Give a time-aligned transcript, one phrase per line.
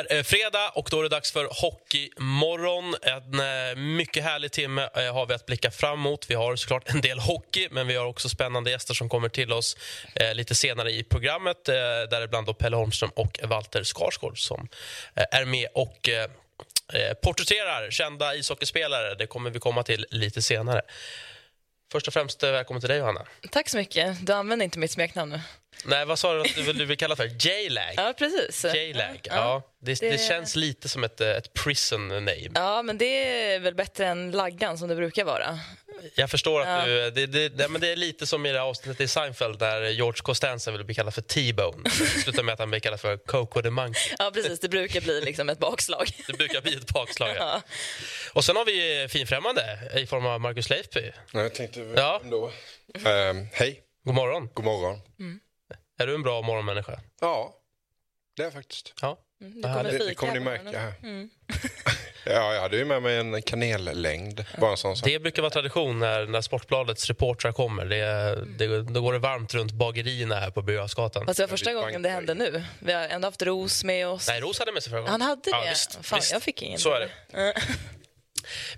[0.00, 2.94] Är eh, fredag och då är det dags för Hockeymorgon.
[3.02, 6.30] En eh, mycket härlig timme eh, har vi att blicka fram emot.
[6.30, 9.52] Vi har såklart en del hockey, men vi har också spännande gäster som kommer till
[9.52, 9.76] oss
[10.34, 11.64] lite senare i programmet.
[11.64, 14.68] Däribland då Pelle Holmström och Walter Skarsgård som
[15.14, 16.08] är med och
[17.22, 19.14] porträtterar kända ishockeyspelare.
[19.14, 20.82] Det kommer vi komma till lite senare.
[21.92, 23.26] Först och främst välkommen till dig, Johanna.
[23.50, 24.26] Tack så mycket.
[24.26, 25.40] Du använder inte mitt smeknamn nu.
[25.84, 27.46] Nej, vad sa du att du vill, du vill kalla för?
[27.46, 27.94] J-lag?
[27.96, 28.74] Ja, precis.
[28.74, 29.34] J-lag, ja.
[29.34, 29.62] ja.
[29.82, 30.10] Det, det...
[30.10, 32.50] det, känns lite som ett, ett prison name.
[32.54, 35.58] Ja, men det är väl bättre än laggan som det brukar vara.
[36.14, 36.86] Jag förstår att ja.
[36.86, 37.10] du...
[37.10, 40.22] Det, det, det, men det är lite som i det avsnittet i Seinfeld där George
[40.22, 41.90] Costanza vill bli kallad för T-Bone.
[41.90, 44.14] Slutar med att han blir kallad för Coco the Monkey.
[44.18, 44.60] Ja, precis.
[44.60, 46.10] Det brukar bli liksom ett bakslag.
[46.26, 47.62] Det brukar bli ett bakslag, ja.
[48.32, 51.12] Och sen har vi finfrämmande i form av Marcus Leifby.
[51.32, 52.20] Jag tänkte ja.
[52.24, 52.52] ändå.
[52.94, 53.82] Um, hej.
[54.04, 54.48] God morgon.
[54.54, 55.00] God morgon.
[55.18, 55.40] Mm.
[56.00, 57.00] Är du en bra morgonmänniska?
[57.20, 57.54] Ja,
[58.36, 58.94] det är jag faktiskt.
[59.02, 59.18] Ja.
[59.40, 60.94] Mm, det, det, det kommer ni märka här.
[61.02, 61.30] Mm.
[62.26, 64.44] ja, jag hade ju med mig en kanellängd.
[64.58, 65.04] Bara en sån sak.
[65.04, 67.84] Det brukar vara tradition när, när Sportbladets reportrar kommer.
[67.84, 67.98] Det,
[68.58, 72.02] det, då går det varmt runt bagerierna här på Birger Fast det var första gången
[72.02, 72.64] det hände nu.
[72.78, 74.28] Vi har ändå haft Ros med oss.
[74.28, 75.10] Nej, Ros hade med sig förra gången.
[75.10, 75.50] Han hade det?
[75.50, 76.32] Ja, visst, Fan, visst.
[76.32, 76.78] jag fick ingen.
[76.78, 77.54] Så är det.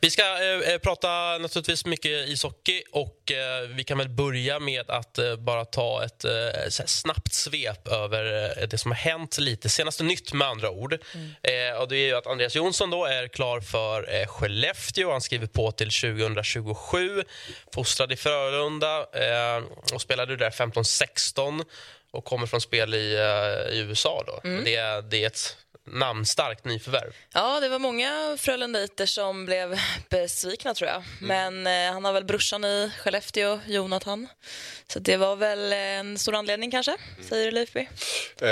[0.00, 4.90] Vi ska eh, eh, prata naturligtvis mycket ishockey och eh, vi kan väl börja med
[4.90, 9.68] att eh, bara ta ett eh, snabbt svep över eh, det som har hänt lite.
[9.68, 10.98] Senaste nytt med andra ord.
[11.14, 11.76] Mm.
[11.76, 15.10] och det är att Andreas Jonsson då är klar för eh, Skellefteå.
[15.10, 17.22] Han skriver på till 2027.
[17.74, 19.06] Fostrad i Frölunda
[19.92, 21.64] och spelade där 15-16
[22.10, 23.16] och kommer från spel i,
[23.72, 24.24] i USA.
[24.26, 24.40] Då.
[24.44, 24.64] Mm.
[24.64, 25.56] Det, det är ett
[25.86, 27.12] namnstarkt nyförvärv.
[27.34, 31.04] Ja, det var många Frölundaiter som blev besvikna, tror jag.
[31.20, 31.62] Mm.
[31.62, 34.28] Men eh, han har väl brorsan i Skellefteå, Jonathan.
[34.86, 37.28] Så det var väl en stor anledning, kanske, mm.
[37.28, 37.88] säger Leifby.
[38.40, 38.48] Eh,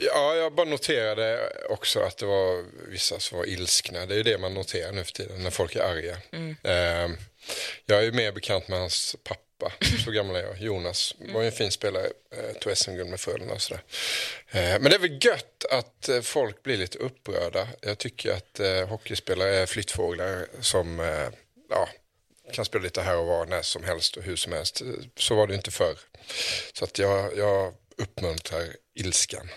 [0.00, 4.06] ja, jag bara noterade också att det var vissa som var ilskna.
[4.06, 6.16] Det är det man noterar nu för tiden, när folk är arga.
[6.32, 6.56] Mm.
[6.62, 7.18] Eh,
[7.86, 9.74] jag är mer bekant med hans pappa pappa,
[10.04, 13.54] så gammal är jag, Jonas, var ju en fin spelare, eh, tog SM-guld med Frölunda
[13.54, 13.82] och sådär.
[14.50, 17.68] Eh, men det är väl gött att eh, folk blir lite upprörda.
[17.80, 21.28] Jag tycker att eh, hockeyspelare är flyttfåglar som eh,
[21.70, 21.88] ja,
[22.52, 24.82] kan spela lite här och var när som helst och hur som helst.
[25.16, 25.98] Så var det inte förr.
[26.72, 28.64] Så att jag, jag uppmuntrar
[28.94, 29.48] ilskan.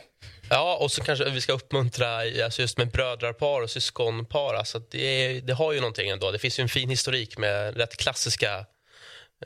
[0.50, 4.54] Ja, och så kanske vi ska uppmuntra alltså just med brödrapar och syskonpar.
[4.54, 6.32] Alltså det, det har ju någonting ändå.
[6.32, 8.66] Det finns ju en fin historik med rätt klassiska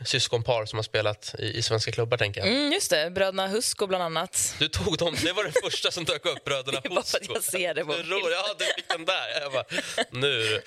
[0.06, 2.18] syskonpar som har spelat i, i svenska klubbar.
[2.18, 2.50] tänker jag.
[2.50, 4.56] Mm, just det, bröderna Husko bland annat.
[4.60, 7.34] Du tog dem, det var det första som dök upp, bröderna Husko.
[7.34, 8.10] jag ser det på bild.
[8.12, 9.42] Ja, du fick den där.
[9.42, 9.64] Jag bara,
[10.12, 10.62] nu.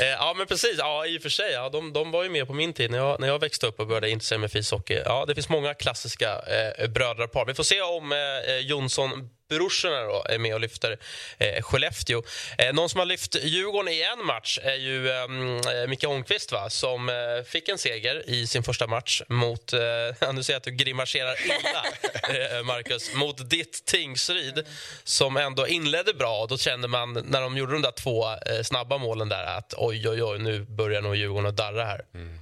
[0.00, 0.74] Eh, ja, men precis.
[0.78, 1.52] Ja, i och för sig.
[1.52, 3.80] Ja, de, de var ju med på min tid när jag, när jag växte upp
[3.80, 5.02] och började intressera mig för ishockey.
[5.04, 6.38] Ja, det finns många klassiska
[6.78, 7.44] eh, brödrapar.
[7.46, 10.98] Vi får se om eh, Jonsson brorsorna då är med och lyfter
[11.38, 12.22] eh, Skellefteå.
[12.58, 16.52] Eh, någon som har lyft Djurgården i en match är ju ehm, eh, Micke Holmqvist
[16.52, 16.70] va?
[16.70, 19.80] som eh, fick en seger i sin första match mot, eh,
[20.32, 21.84] nu ser jag att du grimaserar illa,
[22.58, 24.66] eh, Marcus, mot ditt Tingsryd
[25.04, 26.46] som ändå inledde bra.
[26.46, 30.08] Då kände man när de gjorde de där två eh, snabba målen där att oj,
[30.08, 32.04] oj, oj, nu börjar nog Djurgården att darra här.
[32.14, 32.38] Mm.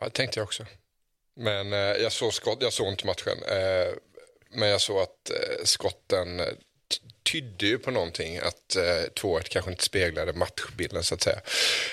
[0.00, 0.66] Ja, det tänkte jag också.
[1.36, 3.38] Men eh, jag, såg skott, jag såg inte matchen.
[4.50, 6.46] Men jag såg att eh, skotten eh,
[7.32, 11.40] tydde ju på någonting att eh, 2-1 kanske inte speglade matchbilden så att säga.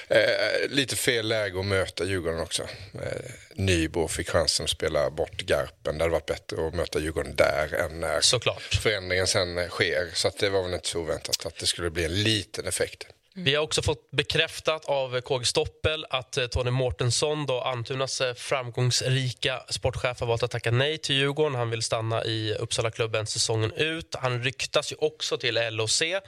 [0.07, 2.63] Eh, lite fel läge att möta Djurgården också.
[2.93, 5.97] Eh, Nybro fick chansen att spela bort Garpen.
[5.97, 8.61] Det hade varit bättre att möta Djurgården där än när Såklart.
[8.83, 10.09] förändringen sen sker.
[10.13, 13.07] Så att det var väl inte så oväntat att det skulle bli en liten effekt.
[13.37, 18.33] Vi har också fått bekräftat av KG Stoppel att eh, Tony Mårtensson, då Antunas eh,
[18.33, 21.55] framgångsrika sportchef, har valt att tacka nej till Djurgården.
[21.55, 24.15] Han vill stanna i Uppsala-klubben säsongen ut.
[24.19, 26.21] Han ryktas ju också till LOC mm.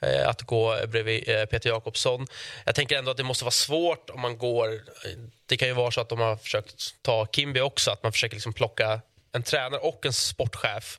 [0.00, 2.26] eh, att gå bredvid eh, Peter Jakobsson.
[2.64, 4.72] Jag tänker ändå att det måste vara svårt om man går...
[4.74, 4.80] Eh,
[5.46, 8.36] det kan ju vara så att de har försökt ta Kimby också, att man försöker
[8.36, 9.00] liksom plocka
[9.32, 10.98] en tränare och en sportchef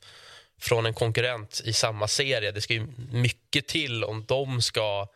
[0.60, 2.50] från en konkurrent i samma serie.
[2.50, 5.08] Det ska ju mycket till om de ska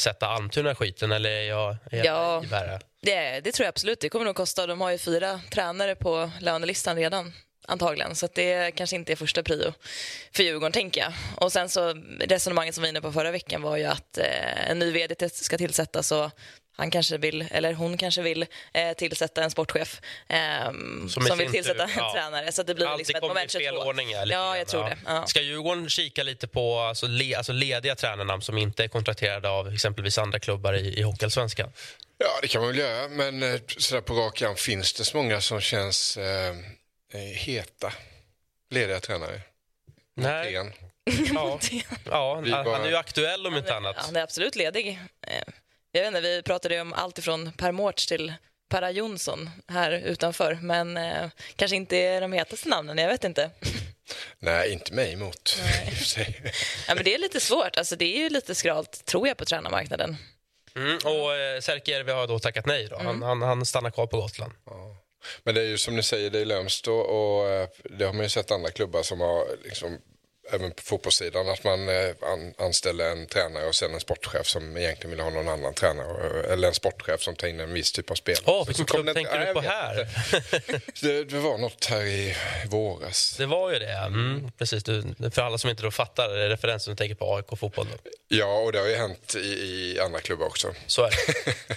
[0.00, 4.00] sätta Almtuna i skiten eller är jag, är ja, jag det, det tror jag absolut.
[4.00, 4.66] Det kommer nog kosta.
[4.66, 7.32] De har ju fyra tränare på lönelistan redan
[7.68, 8.14] antagligen.
[8.14, 9.72] Så det kanske inte är första prio
[10.32, 11.12] för Djurgården, tänker jag.
[11.36, 14.70] Och sen så resonemanget som vi var inne på förra veckan var ju att eh,
[14.70, 16.30] en ny vd ska tillsättas och
[16.80, 20.64] han kanske vill, eller hon kanske vill eh, tillsätta en sportchef eh,
[21.08, 22.12] som, Som vill tillsätta tur, en ja.
[22.14, 22.52] tränare.
[22.52, 23.80] Så det blir Alltid liksom ett moment i fel 22.
[23.88, 24.10] ordning.
[24.10, 24.98] Ja, Ja, jag tror det.
[25.06, 25.26] Ja.
[25.26, 29.74] Ska Djurgården kika lite på alltså, le, alltså lediga tränarnamn som inte är kontrakterade av
[29.74, 31.72] exempelvis andra klubbar i, i Hockeyallsvenskan?
[32.18, 35.16] Ja, det kan man väl göra, men eh, sådär på rak arm finns det så
[35.16, 36.48] många som känns eh,
[37.12, 37.92] eh, heta
[38.70, 39.40] lediga tränare.
[40.16, 40.54] Nej.
[40.54, 40.72] Montén.
[41.34, 41.58] Ja,
[42.04, 43.96] ja han, bara- han är ju aktuell om inte Ja, annat.
[43.98, 44.98] han är absolut ledig.
[45.92, 48.34] Jag vet inte, vi pratade ju om allt ifrån Per Mårts till
[48.68, 53.50] Perra Jonsson här utanför, men eh, kanske inte de hetaste namnen, jag vet inte.
[54.38, 55.58] Nej, inte mig emot.
[56.88, 59.44] Ja, men det är lite svårt, alltså, det är ju lite skralt, tror jag, på
[59.44, 60.16] tränarmarknaden.
[60.76, 62.88] Mm, och eh, Särkijärvi har då tackat nej.
[62.90, 62.96] Då.
[62.96, 64.52] Han, han, han stannar kvar på Gotland.
[65.42, 68.12] Men det är ju som ni säger, det är lömskt och, och eh, det har
[68.12, 69.98] man ju sett andra klubbar som har liksom
[70.52, 74.76] Även på fotbollssidan, att man eh, an, anställer en tränare och sen en sportchef som
[74.76, 76.52] egentligen vill ha någon annan tränare.
[76.52, 78.36] Eller en sportchef som tar in en viss typ av spel.
[78.44, 80.08] Åh, Så vilken klubb det- tänker du på här?
[81.02, 82.36] Det, det var något här i
[82.66, 83.34] våras.
[83.38, 83.92] Det var ju det.
[83.92, 84.84] Mm, precis.
[84.84, 85.02] Du,
[85.34, 87.86] för alla som inte då fattar referensen, du tänker på AIK fotboll.
[87.92, 88.10] Då.
[88.28, 90.74] Ja, och det har ju hänt i, i andra klubbar också.
[90.86, 91.54] Så är det.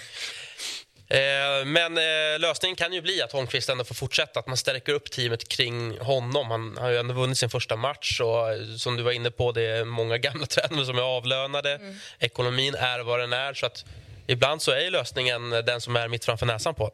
[1.14, 4.92] Eh, Men eh, lösningen kan ju bli att Holmqvist ändå får fortsätta, att man stärker
[4.92, 6.50] upp teamet kring honom.
[6.50, 9.52] Han har ju ändå vunnit sin första match och eh, som du var inne på,
[9.52, 11.80] det är många gamla tränare som är avlönade.
[12.18, 13.84] Ekonomin är vad den är, så att
[14.26, 16.90] ibland så är lösningen den som är mitt framför näsan på.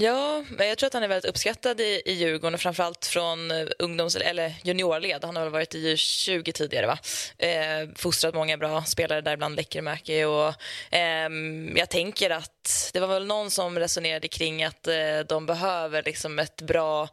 [0.00, 3.50] Ja, men jag tror att han är väldigt uppskattad i, i Djurgården och framförallt från
[3.50, 5.24] eh, ungdoms eller juniorled.
[5.24, 6.98] Han har väl varit i 20 tidigare, va?
[7.38, 10.24] Eh, fostrat många bra spelare, däribland Lekkerimäki.
[10.24, 10.54] Och,
[10.90, 16.02] ehm, jag tänker att det var väl någon som resonerade kring att eh, de behöver
[16.02, 17.08] liksom ett bra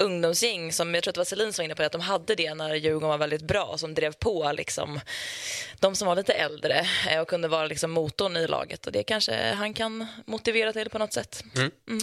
[0.00, 2.00] ungdomsgäng som jag tror att det var Selin som var inne på det, att de
[2.00, 5.00] hade det när Djurgården var väldigt bra som drev på liksom,
[5.80, 9.02] de som var lite äldre eh, och kunde vara liksom motorn i laget och det
[9.02, 11.44] kanske han kan motivera till på något sätt.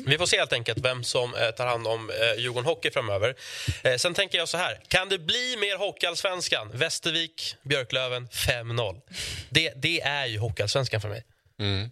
[0.05, 3.35] Vi får se helt enkelt vem som eh, tar hand om eh, Djurgården Hockey framöver.
[3.83, 6.71] Eh, sen tänker jag så här, kan det bli mer Hockeyallsvenskan?
[6.73, 9.01] Västervik, Björklöven 5-0.
[9.49, 11.23] Det, det är ju Hockeyallsvenskan för mig.
[11.59, 11.89] Mm.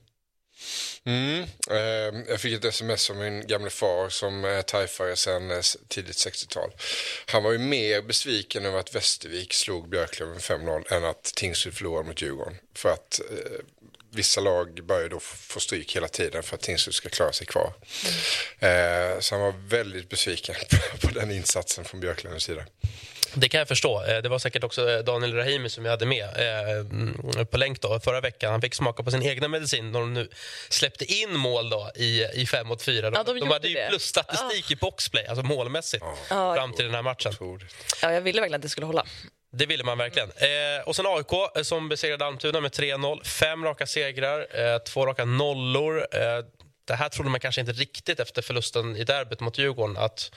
[1.72, 6.16] Eh, jag fick ett sms av min gamle far som är tajfare sedan eh, tidigt
[6.16, 6.72] 60-tal.
[7.26, 12.08] Han var ju mer besviken över att Västervik slog Björklöven 5-0 än att Tingsryd förlorade
[12.08, 12.58] mot Djurgården.
[12.76, 13.60] För att eh,
[14.16, 17.74] vissa lag börjar då få stryk hela tiden för att Tingsryd ska klara sig kvar.
[18.60, 20.56] Eh, så han var väldigt besviken
[21.02, 22.66] på den insatsen från Björklövens sida.
[23.34, 24.04] Det kan jag förstå.
[24.04, 26.30] Eh, Det var säkert också eh, Daniel Rahimi som vi hade med
[26.80, 28.52] mm, på länk då, förra veckan.
[28.52, 30.30] Han fick smaka på sin egna medicin när de nu
[30.70, 33.10] släppte in mål då i, i 5 mot 4.
[33.10, 37.02] De, Ja, de de hade ju plusstatistik i boxplay, alltså målmässigt, fram till den här
[37.02, 37.34] matchen.
[38.02, 39.06] Ja, jag ville verkligen att det skulle hålla.
[39.58, 40.30] Det ville man verkligen.
[40.30, 43.24] Eh, och sen AIK eh, som besegrade Almtuna med 3-0.
[43.24, 46.08] Fem raka segrar, eh, två raka nollor.
[46.12, 46.46] Eh,
[46.88, 50.32] det här trodde man kanske inte riktigt efter förlusten i derbyt mot Djurgården att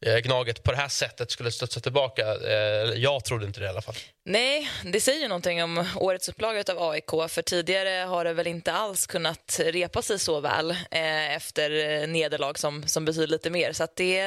[0.00, 2.22] Gnaget på det här sättet skulle studsa tillbaka.
[2.22, 3.94] Eh, jag trodde inte det i alla fall.
[4.24, 8.46] Nej, det säger ju någonting om årets upplaga av AIK för tidigare har det väl
[8.46, 13.50] inte alls kunnat repa sig så väl eh, efter eh, nederlag som, som betyder lite
[13.50, 13.72] mer.
[13.72, 14.18] Så att det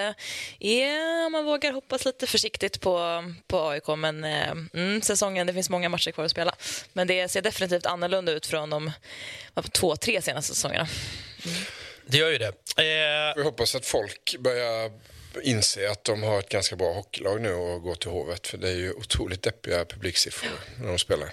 [0.60, 5.70] är, man vågar hoppas lite försiktigt på, på AIK men eh, mm, säsongen, det finns
[5.70, 6.56] många matcher kvar att spela.
[6.94, 8.92] Men det ser definitivt annorlunda ut från de
[9.72, 10.88] två, tre senaste säsongerna.
[12.06, 12.48] Det gör ju det.
[12.78, 14.92] Eh, Vi hoppas att folk börjar
[15.44, 18.48] inse att de har ett ganska bra hockeylag nu och går till Hovet.
[18.48, 21.30] För det är ju otroligt deppiga publiksiffror när de spelar.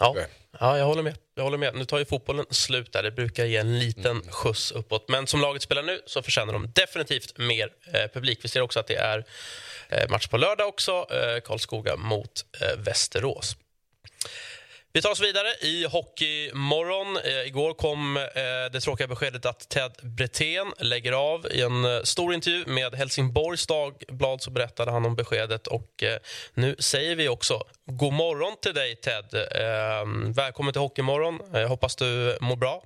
[0.00, 0.16] ja.
[0.60, 1.16] Ja, jag håller med.
[1.34, 1.74] Jag håller med.
[1.74, 3.02] Nu tar ju fotbollen slut där.
[3.02, 5.08] Det brukar ge en liten skjuts uppåt.
[5.08, 8.38] Men som laget spelar nu så förtjänar de definitivt mer eh, publik.
[8.42, 9.24] Vi ser också att det är
[9.88, 11.06] eh, match på lördag också.
[11.10, 13.56] Eh, Karlskoga mot eh, Västerås.
[14.96, 17.16] Vi tar oss vidare i Hockeymorgon.
[17.16, 18.22] Eh, igår kom eh,
[18.72, 21.46] det tråkiga beskedet att Ted Brethén lägger av.
[21.50, 25.66] I en eh, stor intervju med Helsingborgs Dagblad så berättade han om beskedet.
[25.66, 26.18] Och eh,
[26.54, 29.34] Nu säger vi också god morgon till dig, Ted.
[29.34, 31.40] Eh, välkommen till Hockeymorgon.
[31.52, 32.82] Jag eh, hoppas du mår bra.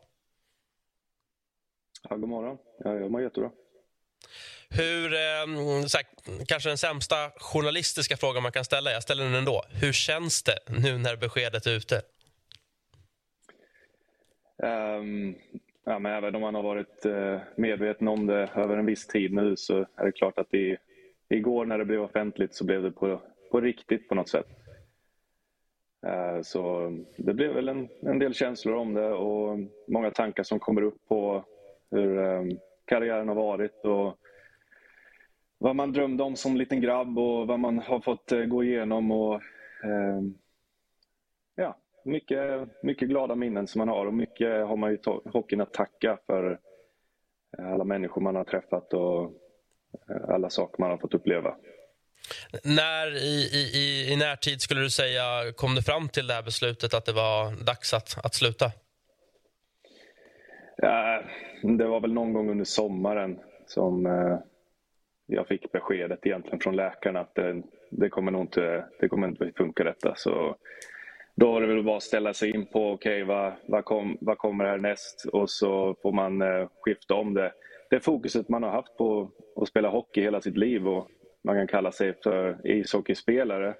[2.09, 2.59] Ja, god morgon.
[2.85, 3.50] Ja, jag mår jättebra.
[4.75, 6.07] Hur, eh, så här,
[6.47, 9.62] kanske den sämsta journalistiska frågan man kan ställa, jag ställer den ändå.
[9.83, 12.03] Hur känns det nu när beskedet är ute?
[14.62, 15.35] Um,
[15.85, 19.33] ja, men även om man har varit eh, medveten om det över en viss tid
[19.33, 20.77] nu så är det klart att det,
[21.29, 24.47] igår när det blev offentligt så blev det på, på riktigt på något sätt.
[26.07, 29.59] Eh, så det blev väl en, en del känslor om det och
[29.89, 31.45] många tankar som kommer upp på
[31.91, 34.17] hur ehm, karriären har varit och
[35.62, 39.11] vad man drömde om som liten grabb och vad man har fått eh, gå igenom
[39.11, 39.35] och
[39.85, 40.21] eh,
[41.55, 45.73] ja, mycket, mycket glada minnen som man har och mycket har man ju hockeyn att
[45.73, 46.59] tacka för
[47.59, 49.33] alla människor man har träffat och
[50.29, 51.57] alla saker man har fått uppleva.
[52.64, 56.95] När i, i, i närtid skulle du säga kom du fram till det här beslutet
[56.95, 58.71] att det var dags att, att sluta?
[60.76, 61.23] Ja,
[61.62, 64.38] det var väl någon gång under sommaren som eh,
[65.30, 69.52] jag fick beskedet egentligen från läkarna att det, det, kommer nog inte, det kommer inte
[69.56, 70.14] funka detta.
[70.16, 70.56] Så
[71.34, 74.18] då var det väl bara att ställa sig in på okej, okay, vad, vad, kom,
[74.20, 75.25] vad kommer härnäst?
[75.32, 77.52] Och så får man eh, skifta om det.
[77.90, 81.08] Det fokuset man har haft på att spela hockey hela sitt liv och
[81.44, 83.75] man kan kalla sig för ishockeyspelare.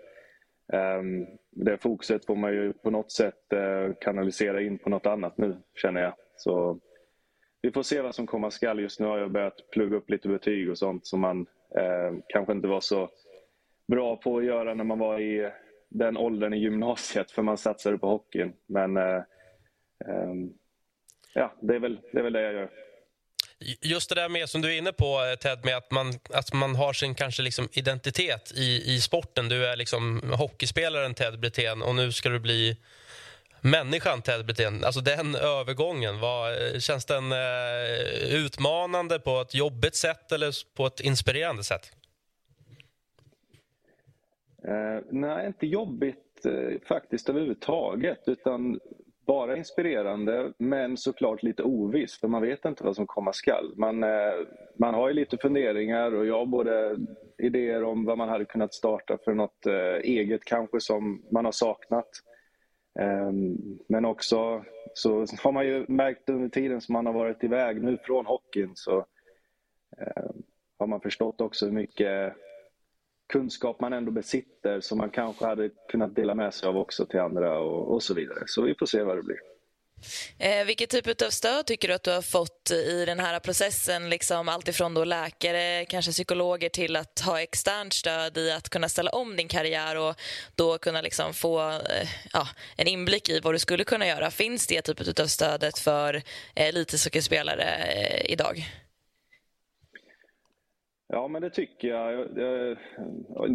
[0.73, 5.39] Um, det fokuset får man ju på något sätt eh, kanalisera in på något annat
[5.39, 6.13] nu, känner jag.
[6.37, 6.81] Så
[7.63, 8.81] vi får se vad som komma skall.
[8.81, 12.53] Just nu har jag börjat plugga upp lite betyg och sånt som man eh, kanske
[12.53, 13.11] inte var så
[13.89, 15.51] bra på att göra när man var i
[15.89, 18.53] den åldern i gymnasiet, för man satsade på hockeyn.
[18.67, 19.23] Men eh,
[20.07, 20.35] eh,
[21.35, 22.71] ja, det är, väl, det är väl det jag gör.
[23.83, 26.53] Just det där med som du är inne på eh, Ted, med att man, att
[26.53, 29.49] man har sin kanske liksom identitet i, i sporten.
[29.49, 32.77] Du är liksom hockeyspelaren Ted Brithén och nu ska du bli
[33.61, 34.85] människan Ted Brithén.
[34.85, 40.87] Alltså den övergången, var, eh, känns den eh, utmanande på ett jobbigt sätt eller på
[40.87, 41.93] ett inspirerande sätt?
[44.65, 48.23] Eh, nej, inte jobbigt eh, faktiskt överhuvudtaget.
[48.27, 48.81] Utan
[49.27, 53.73] bara inspirerande men såklart lite oviss för man vet inte vad som komma skall.
[53.77, 54.33] Man, eh,
[54.77, 56.97] man har ju lite funderingar och jag har både
[57.39, 61.53] idéer om vad man hade kunnat starta för något eh, eget kanske som man har
[61.53, 62.09] saknat.
[63.01, 64.65] Ehm, men också
[64.95, 68.73] så har man ju märkt under tiden som man har varit iväg nu från hockeyn
[68.75, 69.07] så
[69.99, 70.43] ehm,
[70.79, 72.35] har man förstått också hur mycket
[73.33, 77.21] kunskap man ändå besitter som man kanske hade kunnat dela med sig av också till
[77.21, 78.43] andra och, och så vidare.
[78.47, 79.41] Så vi får se vad det blir.
[80.39, 84.11] Eh, vilket typ av stöd tycker du att du har fått i den här processen?
[84.11, 89.11] Liksom alltifrån då läkare, kanske psykologer till att ha externt stöd i att kunna ställa
[89.11, 90.15] om din karriär och
[90.57, 94.31] då kunna liksom få eh, ja, en inblick i vad du skulle kunna göra.
[94.31, 98.65] Finns det typet av stödet för eh, elithockeyspelare eh, idag?
[101.13, 102.13] Ja, men det tycker jag.
[102.13, 102.77] Jag, jag.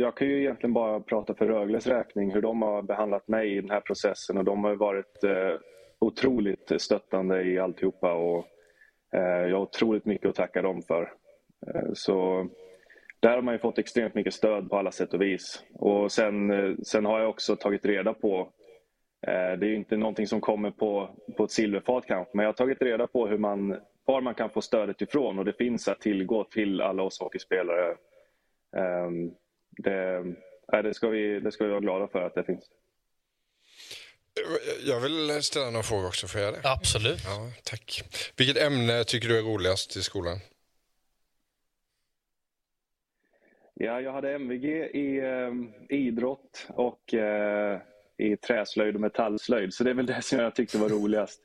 [0.01, 3.61] jag, kan ju egentligen bara prata för Rögles räkning, hur de har behandlat mig i
[3.61, 4.37] den här processen.
[4.37, 5.53] och De har varit eh,
[6.05, 8.47] otroligt stöttande i alltihopa och
[9.13, 11.13] eh, jag har otroligt mycket att tacka dem för.
[11.67, 12.47] Eh, så
[13.19, 15.63] där har man ju fått extremt mycket stöd på alla sätt och vis.
[15.74, 18.39] Och sen, eh, sen har jag också tagit reda på
[19.27, 22.53] eh, det är inte någonting som kommer på, på ett silverfat kanske, men jag har
[22.53, 26.01] tagit reda på hur man var man kan få stödet ifrån och det finns att
[26.01, 27.95] tillgå till alla oss hockeyspelare.
[28.77, 29.31] Ehm,
[29.77, 30.24] det,
[30.83, 32.69] det, ska vi, det ska vi vara glada för att det finns.
[34.86, 36.60] Jag vill ställa några frågor också, får jag det?
[36.63, 37.20] Absolut.
[37.25, 38.04] Ja, tack.
[38.36, 40.39] Vilket ämne tycker du är roligast i skolan?
[43.74, 47.82] Ja, jag hade MVG i eh, idrott och eh,
[48.18, 51.42] i träslöjd och metallslöjd, så det är väl det som jag tyckte var roligast.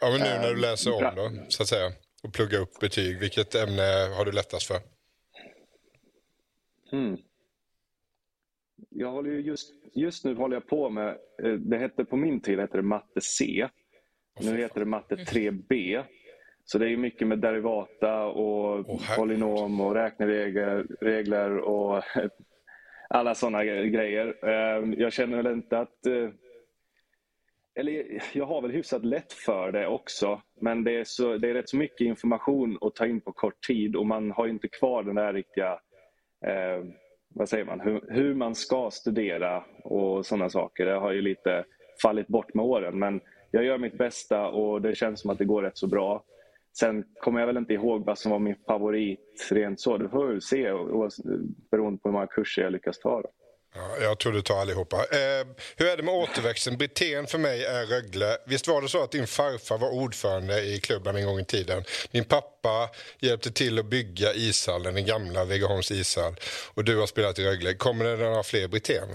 [0.00, 1.92] Ja, men nu när du läser om då, så att säga
[2.24, 3.18] och plugga upp betyg.
[3.18, 3.82] Vilket ämne
[4.16, 4.80] har du lättast för?
[6.90, 7.16] Hmm.
[8.96, 11.08] Jag håller just, just nu håller jag på med,
[11.42, 13.68] eh, det hette på min tid hette det matte C.
[14.40, 16.02] Nu heter det matte 3B.
[16.64, 22.02] Så det är mycket med derivata och oh, polynom och räkneregler och
[23.08, 24.34] alla sådana grejer.
[24.42, 26.30] Eh, jag känner väl inte att eh,
[27.74, 30.42] eller jag har väl hyfsat lätt för det också.
[30.60, 33.66] Men det är, så, det är rätt så mycket information att ta in på kort
[33.66, 35.72] tid och man har inte kvar den där riktiga,
[36.46, 36.84] eh,
[37.34, 40.86] vad säger man, hur, hur, man ska studera och sådana saker.
[40.86, 41.64] Det har ju lite
[42.02, 42.98] fallit bort med åren.
[42.98, 46.24] Men jag gör mitt bästa och det känns som att det går rätt så bra.
[46.78, 49.98] Sen kommer jag väl inte ihåg vad som var min favorit rent så.
[49.98, 50.72] Det får vi se
[51.70, 53.22] beroende på hur många kurser jag lyckas ta.
[53.22, 53.28] Då.
[53.76, 54.96] Ja, jag tror du tar allihopa.
[54.96, 56.76] Eh, hur är det med återväxten?
[56.76, 58.36] Brithén för mig är Rögle.
[58.46, 61.82] Visst var det så att din farfar var ordförande i klubben en gång i tiden?
[62.10, 66.34] Din pappa hjälpte till att bygga ishallen, den gamla Vegaholms ishall.
[66.74, 67.74] Och du har spelat i Rögle.
[67.74, 69.08] Kommer det några fler Brithén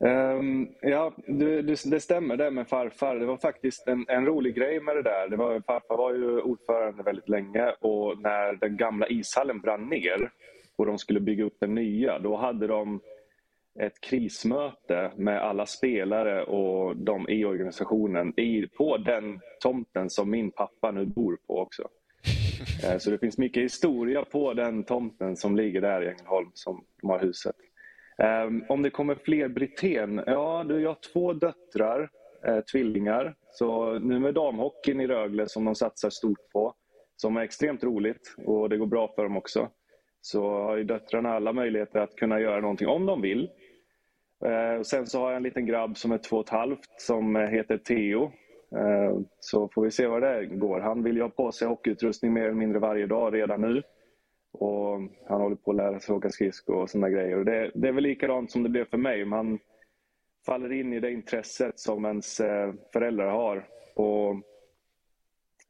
[0.00, 3.16] Um, ehm, ja, det, det, stämmer det med farfar.
[3.16, 5.28] Det var faktiskt en, en, rolig grej med det där.
[5.28, 10.30] Det var, farfar var ju ordförande väldigt länge och när den gamla ishallen brann ner
[10.78, 13.00] och de skulle bygga upp den nya, då hade de
[13.80, 18.34] ett krismöte med alla spelare och de i organisationen
[18.76, 21.88] på den tomten som min pappa nu bor på också.
[22.84, 26.84] Eh, så det finns mycket historia på den tomten som ligger där i Ängelholm, som
[27.00, 27.56] de har huset.
[28.46, 30.22] Um, om det kommer fler Brithén?
[30.26, 32.10] Ja, jag har två döttrar,
[32.46, 33.34] eh, tvillingar.
[33.50, 36.74] Så nu med damhockeyn i Rögle som de satsar stort på,
[37.16, 39.68] som är extremt roligt och det går bra för dem också,
[40.20, 43.50] så har ju döttrarna alla möjligheter att kunna göra någonting om de vill.
[44.44, 47.36] Eh, sen så har jag en liten grabb som är två och ett halvt som
[47.36, 48.32] heter Theo.
[48.76, 50.80] Eh, så får vi se vad det går.
[50.80, 53.82] Han vill ju ha på sig hockeyutrustning mer eller mindre varje dag redan nu.
[54.52, 57.38] Och han håller på att lära sig åka skridskor och sådana grejer.
[57.38, 59.24] Och det, det, är väl likadant som det blev för mig.
[59.24, 59.58] Man
[60.46, 63.68] faller in i det intresset som ens eh, föräldrar har.
[63.94, 64.36] Och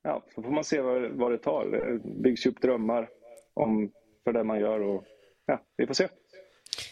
[0.03, 1.67] ja, så får man se vad, vad det tar.
[1.67, 3.09] Det byggs upp drömmar
[3.55, 3.91] om,
[4.29, 4.81] för det man gör.
[4.81, 5.05] Och,
[5.47, 6.09] ja, vi får se.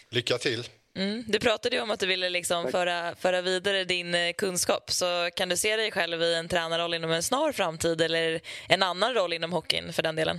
[0.09, 0.63] Lycka till!
[0.95, 1.23] Mm.
[1.27, 4.91] Du pratade ju om att du ville liksom föra, föra vidare din eh, kunskap.
[4.91, 8.39] Så Kan du se dig själv i en tränarroll inom en snar framtid eller
[8.69, 10.37] en annan roll inom hockeyn för den delen?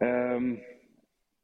[0.00, 0.58] Um,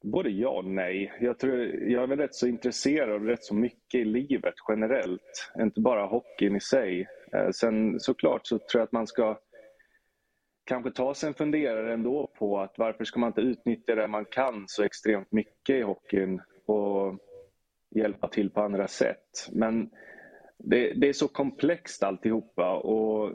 [0.03, 1.13] både ja och nej.
[1.21, 5.51] Jag, tror, jag är väl rätt så intresserad av rätt så mycket i livet generellt.
[5.59, 7.07] Inte bara hockeyn i sig.
[7.35, 9.39] Uh, sen såklart så tror jag att man ska
[10.65, 14.25] kanske ta sig en funderare ändå på att varför ska man inte utnyttja det man
[14.25, 17.19] kan så extremt mycket i hockeyn och
[17.95, 19.49] hjälpa till på andra sätt.
[19.51, 19.89] Men
[20.57, 23.31] det, det är så komplext alltihopa och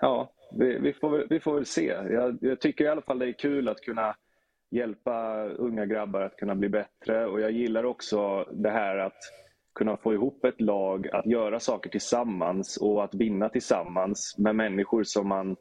[0.00, 1.86] ja, vi, vi, får, vi får väl se.
[1.86, 4.16] Jag, jag, tycker i alla fall det är kul att kunna
[4.70, 9.18] hjälpa unga grabbar att kunna bli bättre och jag gillar också det här att
[9.80, 15.04] kunna få ihop ett lag, att göra saker tillsammans och att vinna tillsammans med människor
[15.04, 15.56] som man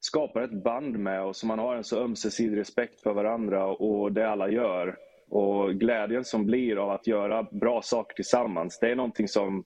[0.00, 4.12] skapar ett band med och som man har en så ömsesidig respekt för varandra och
[4.12, 4.96] det alla gör.
[5.28, 9.64] Och glädjen som blir av att göra bra saker tillsammans, det är någonting som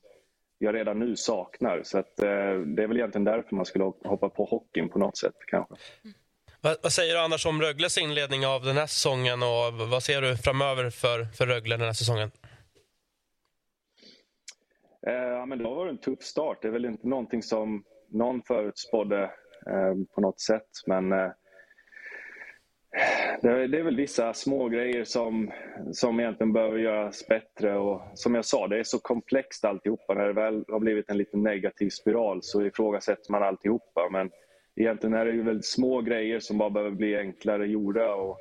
[0.58, 1.82] jag redan nu saknar.
[1.84, 5.16] Så att, eh, det är väl egentligen därför man skulle hoppa på hockeyn på något
[5.16, 5.74] sätt kanske.
[6.04, 6.14] Mm.
[6.60, 10.22] Vad, vad, säger du annars om Rögles inledning av den här säsongen och vad ser
[10.22, 12.30] du framöver för, för Rögle den här säsongen?
[15.06, 16.62] Eh, ja, men det har varit en tuff start.
[16.62, 19.22] Det är väl inte någonting som någon förutspådde
[19.66, 20.68] eh, på något sätt.
[20.86, 21.30] Men eh,
[23.42, 25.50] det, är, det är väl vissa små grejer som,
[25.92, 27.78] som egentligen behöver göras bättre.
[27.78, 30.14] Och som jag sa, det är så komplext alltihopa.
[30.14, 34.08] När det väl har blivit en liten negativ spiral så ifrågasätter man alltihopa.
[34.12, 34.30] Men
[34.76, 38.14] egentligen är det ju väldigt små grejer som bara behöver bli enklare gjorda.
[38.14, 38.38] Och,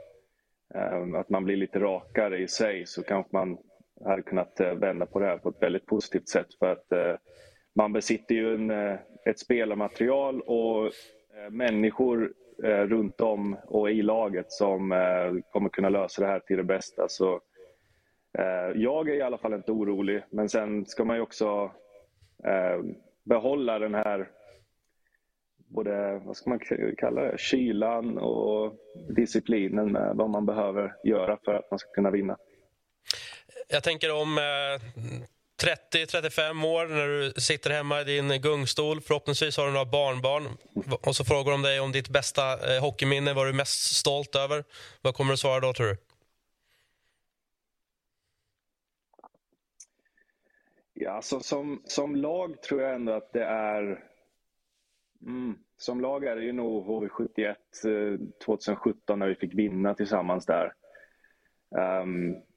[0.76, 3.58] eh, att man blir lite rakare i sig så kanske man
[4.06, 6.54] hade kunnat eh, vända på det här på ett väldigt positivt sätt.
[6.60, 7.16] För att eh,
[7.76, 10.92] man besitter ju en, eh, ett spelarmaterial och
[11.50, 12.34] människor
[12.64, 14.90] runt om och i laget som
[15.52, 17.08] kommer kunna lösa det här till det bästa.
[17.08, 17.42] Så
[18.76, 21.72] jag är i alla fall inte orolig, men sen ska man ju också
[23.24, 24.30] behålla den här
[25.70, 26.60] både, vad ska man
[26.98, 28.76] kalla det, kylan och
[29.10, 32.38] disciplinen med vad man behöver göra för att man ska kunna vinna.
[33.72, 34.44] Jag tänker om eh,
[35.64, 39.02] 30-35 år när du sitter hemma i din gungstol.
[39.02, 40.48] Förhoppningsvis har du några barnbarn.
[41.02, 44.36] Och så frågar de dig om ditt bästa eh, hockeyminne, vad du är mest stolt
[44.36, 44.64] över.
[45.02, 45.98] Vad kommer du svara då, tror du?
[50.94, 54.04] Ja, så som, som lag tror jag ändå att det är...
[55.26, 60.46] Mm, som lag är det ju nog HV71 eh, 2017 när vi fick vinna tillsammans
[60.46, 60.74] där.
[62.02, 62.49] Um,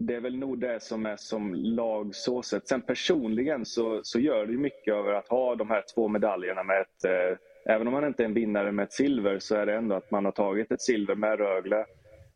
[0.00, 2.68] det är väl nog det som är som lag så sett.
[2.68, 6.62] Sen personligen så, så gör det ju mycket över att ha de här två medaljerna
[6.62, 7.38] med ett, eh,
[7.74, 10.10] även om man inte är en vinnare med ett silver så är det ändå att
[10.10, 11.86] man har tagit ett silver med Rögle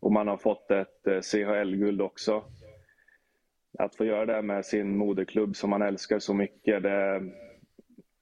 [0.00, 2.44] och man har fått ett eh, CHL-guld också.
[3.78, 7.22] Att få göra det med sin moderklubb som man älskar så mycket, det,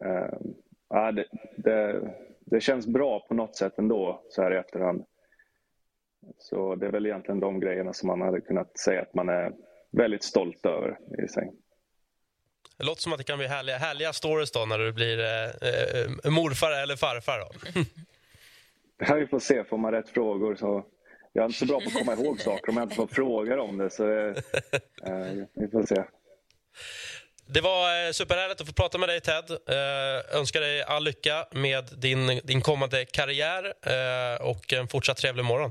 [0.05, 1.25] eh, det,
[1.57, 5.05] det, det känns bra på något sätt ändå så här i efterhand.
[6.39, 9.53] Så det är väl egentligen de grejerna som man hade kunnat säga att man är
[9.91, 11.53] väldigt stolt över i sig.
[12.77, 15.45] Det låter som att det kan bli härliga, härliga stories då när du blir eh,
[16.25, 17.39] eh morfar eller farfar.
[17.39, 17.81] Då.
[19.07, 19.65] ja, vi får se.
[19.65, 20.85] Får man rätt frågor så...
[21.33, 23.59] Jag är inte så bra på att komma ihåg saker om jag inte får frågor
[23.59, 23.91] om det.
[23.91, 24.37] Så eh,
[25.05, 26.05] eh, vi får se.
[27.47, 29.51] Det var eh, superhärligt att få prata med dig, Ted.
[29.51, 35.45] Eh, önskar dig all lycka med din, din kommande karriär eh, och en fortsatt trevlig
[35.45, 35.71] morgon.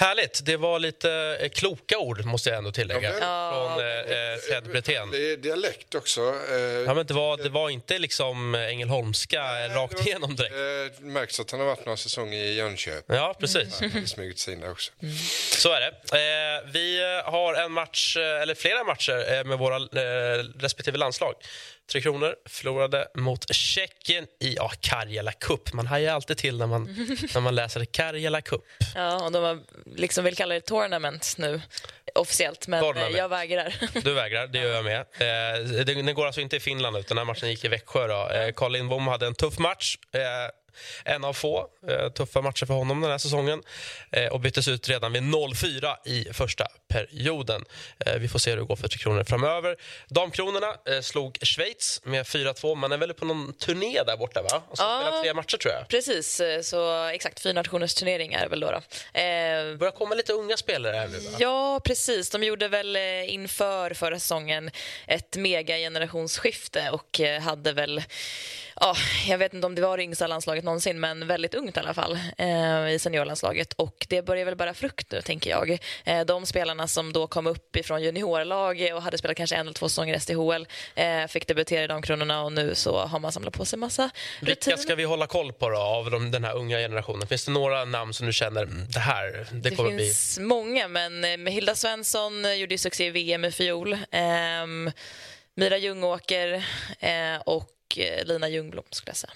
[0.00, 0.40] Härligt.
[0.44, 4.64] Det var lite eh, kloka ord, måste jag ändå tillägga, Ja, från eh, eh, Ted
[4.64, 5.10] Brithén.
[5.10, 6.20] Det är dialekt också.
[6.50, 10.54] Eh, Ja, men det, var, det var inte liksom Ängelholmska rakt det var- igenom direkt.
[10.54, 13.16] Eh, Det märks att han har varit några säsonger i Jönköping.
[13.16, 13.80] Ja, precis.
[13.80, 14.92] Han har smugit sig in där också.
[15.58, 15.86] Så är det.
[16.66, 21.34] Eh, vi har en match, eh, eller flera matcher eh, med våra eh, respektive landslag.
[21.92, 25.72] Tre Kronor förlorade mot Tjeckien i ja, Karjala Cup.
[25.72, 26.84] Man hajar alltid till när man,
[27.34, 28.64] när man läser Karjala Cup.
[28.94, 29.60] Ja, och de har
[29.96, 31.60] liksom vill kalla det tournament nu
[32.14, 33.16] officiellt, men eh, Tournament.
[33.16, 33.74] jag vägrar.
[34.04, 35.00] Du vägrar, det gör jag med.
[35.20, 38.06] Eh, den går alltså inte i Finland, utan den här matchen gick i Växjö.
[38.06, 38.28] Då.
[38.28, 39.96] Eh, Carl Lindbom hade en tuff match.
[40.12, 40.20] Eh,
[41.04, 43.62] en av få eh, tuffa matcher för honom den här säsongen.
[44.12, 47.64] Eh, och byttes ut redan vid 0-4 i första perioden.
[48.06, 49.76] Eh, vi får se hur det går för Tre Kronor framöver.
[50.08, 52.74] Damkronorna slog Schweiz med 4-2.
[52.74, 54.62] Man är väl på någon turné där borta, va?
[54.68, 55.00] Och ska Ja.
[55.06, 55.88] spela tre matcher, tror jag.
[55.88, 58.70] Precis, så exakt fyra nationers turnering är det väl då.
[58.70, 58.76] då.
[59.20, 61.30] Eh, börjar komma lite unga spelare här nu, va?
[61.38, 62.30] Ja, precis.
[62.30, 64.70] De gjorde väl inför förra säsongen
[65.06, 68.02] ett mega generationsskifte och hade väl,
[68.80, 68.94] ja,
[69.28, 71.94] jag vet inte om det var det yngsta landslaget någonsin, men väldigt ungt i alla
[71.94, 73.72] fall eh, i seniorlandslaget.
[73.72, 75.78] Och det börjar väl bära frukt nu, tänker jag.
[76.04, 79.72] Eh, de spelarna som då kom upp ifrån juniorlag och hade spelat kanske en eller
[79.72, 83.54] två säsonger i SDHL eh, fick debutera i Damkronorna och nu så har man samlat
[83.54, 84.78] på sig massa Vilka rutin.
[84.82, 87.26] ska vi hålla koll på då, av de, den här unga generationen?
[87.28, 90.04] Finns det några namn som du känner, mm, det här, det Det kommer bli...
[90.04, 93.98] finns många, men eh, Hilda Svensson eh, gjorde ju succé i VM i.
[94.10, 94.90] Ehm,
[95.54, 96.64] Mira Ljungåker
[97.00, 99.32] eh, och Lina Ljungblom, skulle jag säga.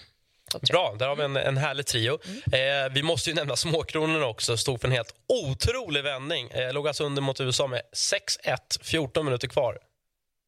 [0.60, 2.18] Bra, där har vi en, en härlig trio.
[2.24, 2.86] Mm.
[2.86, 4.56] Eh, vi måste ju nämna Småkronorna också.
[4.56, 6.50] Stod för en helt otrolig vändning.
[6.50, 9.78] Eh, låg alltså under mot USA med 6-1, 14 minuter kvar.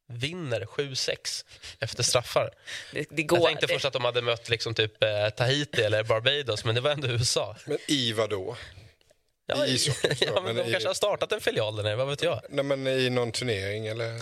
[0.09, 1.45] Vinner 7-6
[1.79, 2.49] efter straffar.
[2.93, 3.39] Det, det går.
[3.39, 6.75] Jag tänkte det, först att de hade mött liksom typ eh, Tahiti eller Barbados, men
[6.75, 7.55] det var ändå USA.
[7.65, 8.57] Men i vad då?
[9.49, 11.95] Ja, I ishockey, ja, men men de i- kanske har startat en filial där nere,
[11.95, 12.41] vad vet jag?
[12.49, 14.21] Nej, men i någon turnering eller?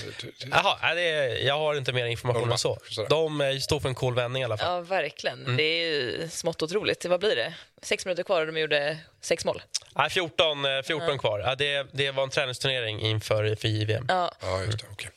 [0.51, 2.77] Jaha, det är, jag har inte mer information än så.
[3.09, 4.73] De eh, stod för en cool vändning i alla fall.
[4.75, 5.39] Ja, verkligen.
[5.43, 5.57] Mm.
[5.57, 7.05] Det är ju smått otroligt.
[7.05, 7.53] Vad blir det?
[7.81, 9.61] Sex minuter kvar och de gjorde sex mål.
[9.95, 11.39] Nej, 14, eh, 14 kvar.
[11.39, 14.05] Ja, det, det var en träningsturnering inför för JVM.
[14.09, 14.85] Ja, Ja, just det.
[14.91, 15.09] okej.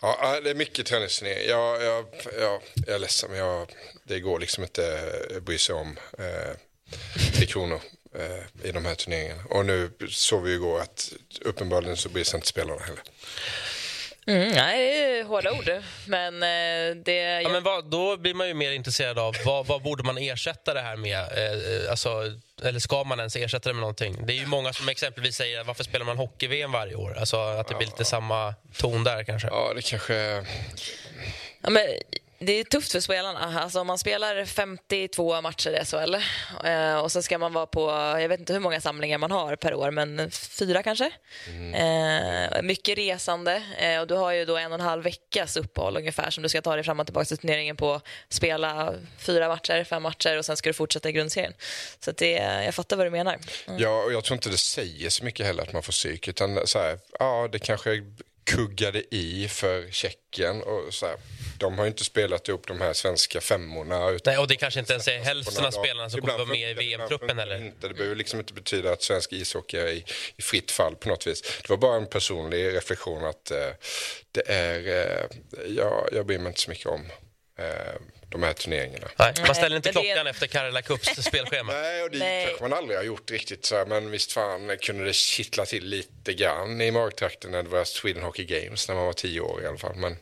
[0.00, 1.48] Ja, det är mycket träningsturnering.
[1.48, 2.04] Jag, jag,
[2.40, 3.68] jag, jag är ledsen, men jag,
[4.04, 5.00] det går liksom inte
[5.36, 6.24] att bry sig om eh,
[7.34, 7.80] Tre Kronor
[8.14, 9.42] eh, i de här turneringarna.
[9.50, 13.02] Och nu såg vi ju igår att uppenbarligen så bryr sig inte spelarna heller.
[14.26, 15.82] mm, nej, det är hårda ord.
[16.06, 17.42] Men eh, det...
[17.42, 20.74] Ja, men vad, då blir man ju mer intresserad av vad, vad borde man ersätta
[20.74, 21.18] det här med?
[21.18, 24.26] Eh, alltså, eller ska man ens ersätta det med någonting?
[24.26, 27.18] Det är ju många som exempelvis säger varför spelar man hockey-VM varje år?
[27.18, 29.48] Alltså att det blir lite samma ton där kanske.
[29.48, 30.14] Ja, det kanske...
[31.62, 31.82] Ja, men
[32.44, 33.60] det är tufft för spelarna.
[33.60, 36.14] Alltså, om man spelar 52 matcher i SHL
[36.64, 39.56] eh, och så ska man vara på, jag vet inte hur många samlingar man har
[39.56, 41.10] per år, men fyra kanske.
[41.74, 45.96] Eh, mycket resande eh, och du har ju då en och en halv veckas uppehåll
[45.96, 48.00] ungefär som du ska ta dig fram och tillbaka till turneringen på.
[48.28, 51.52] Spela fyra matcher, fem matcher och sen ska du fortsätta i grundserien.
[52.00, 52.30] Så det,
[52.64, 53.38] jag fattar vad du menar.
[53.78, 56.28] Ja, och jag tror inte det säger så mycket heller att man får psyk.
[56.28, 58.02] Utan så här, ja, det kanske
[58.44, 60.62] kuggade i för Tjeckien.
[60.62, 61.16] Och så här,
[61.58, 64.10] de har ju inte spelat ihop de här svenska femmorna.
[64.10, 66.70] Utan Nej, och det kanske inte ens är hälften av spelarna som kommer vara med
[66.70, 67.56] i VM-truppen heller.
[67.56, 67.88] Inte.
[67.88, 70.04] Det behöver liksom inte betyda att svensk ishockey är i,
[70.36, 71.42] i fritt fall på något vis.
[71.62, 73.58] Det var bara en personlig reflektion att eh,
[74.32, 75.26] det är, eh,
[75.66, 77.06] ja, jag bryr mig inte så mycket om
[77.58, 77.94] eh,
[78.34, 79.06] de här turneringarna.
[79.18, 81.72] Nej, man ställer inte klockan efter Karela Cups spelschema.
[81.72, 82.46] Nej, och det Nej.
[82.46, 85.84] kanske man aldrig har gjort riktigt så här, men visst fan kunde det kittla till
[85.86, 89.62] lite grann i magtrakten när det var Sweden Hockey Games när man var tio år
[89.62, 89.94] i alla fall.
[89.96, 90.16] Men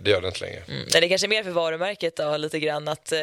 [0.00, 0.62] det gör det inte längre.
[0.68, 0.86] Mm.
[0.90, 3.18] Det är kanske mer för varumärket då, lite grann att eh,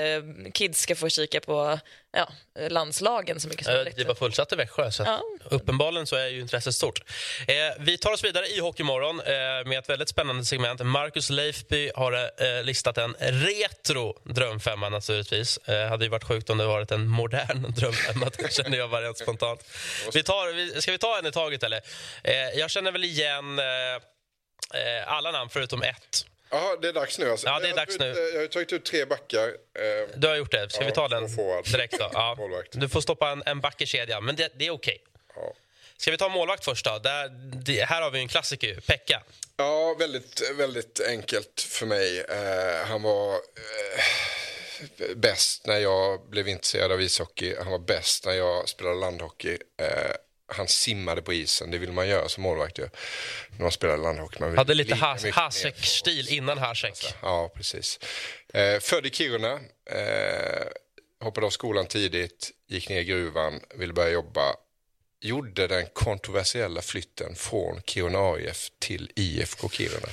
[0.53, 1.79] kids ska få kika på
[2.17, 2.29] ja,
[2.69, 3.97] landslagen så mycket som Eh, möjligt.
[3.97, 5.21] Det var fullsatt i Växjö, så Ja.
[5.49, 7.01] uppenbarligen så är ju intresset stort.
[7.47, 9.25] Eh, vi tar oss vidare i Hockeymorgon eh,
[9.65, 10.81] med ett väldigt spännande segment.
[10.86, 15.58] Marcus Leifby har eh, listat en retro drömfemma naturligtvis.
[15.58, 19.02] Eh, hade ju varit sjukt om det varit en modern drömfemma, det känner jag bara
[19.02, 19.63] rent spontant.
[20.13, 21.82] Vi tar, vi, ska vi ta en i taget eller?
[22.23, 23.65] Eh, jag känner väl igen eh,
[24.82, 26.26] eh, alla namn förutom ett.
[26.49, 27.47] Jaha, det är dags nu alltså.
[27.47, 28.06] Ja, det är dags nu.
[28.34, 29.47] Jag har tagit ut tre backar.
[29.47, 30.69] Eh, Du har gjort det.
[30.69, 31.28] Ska Ja, vi ta den
[31.71, 32.10] direkt då?
[32.13, 32.38] Ja.
[32.71, 35.02] Du får stoppa en, en back i kedjan, men det, det är okej.
[35.36, 35.54] ja.
[35.97, 36.99] Ska vi ta målvakt först då?
[36.99, 37.29] Där,
[37.65, 38.79] det, här har vi en klassiker.
[38.88, 39.23] Pekka.
[39.58, 42.19] Ja, väldigt, väldigt enkelt för mig.
[42.19, 47.56] Eh, han var eh, bäst när jag blev intresserad av ishockey.
[47.58, 49.58] Han var bäst när jag spelade landhockey.
[49.82, 50.15] Eh,
[50.47, 52.89] han simmade på isen, det vill man göra som målvakt ju.
[53.49, 54.39] När man spelar landhockey.
[54.39, 57.15] Man Hade lite has, Hasek-stil innan Hasek.
[57.21, 57.99] Ja, precis.
[58.53, 59.60] Eh, född i Kiruna.
[59.91, 60.67] Eh,
[61.23, 64.56] hoppade av skolan tidigt, gick ner i gruvan, ville börja jobba
[65.23, 70.07] gjorde den kontroversiella flytten från Kiruna AIF till IFK Kiruna.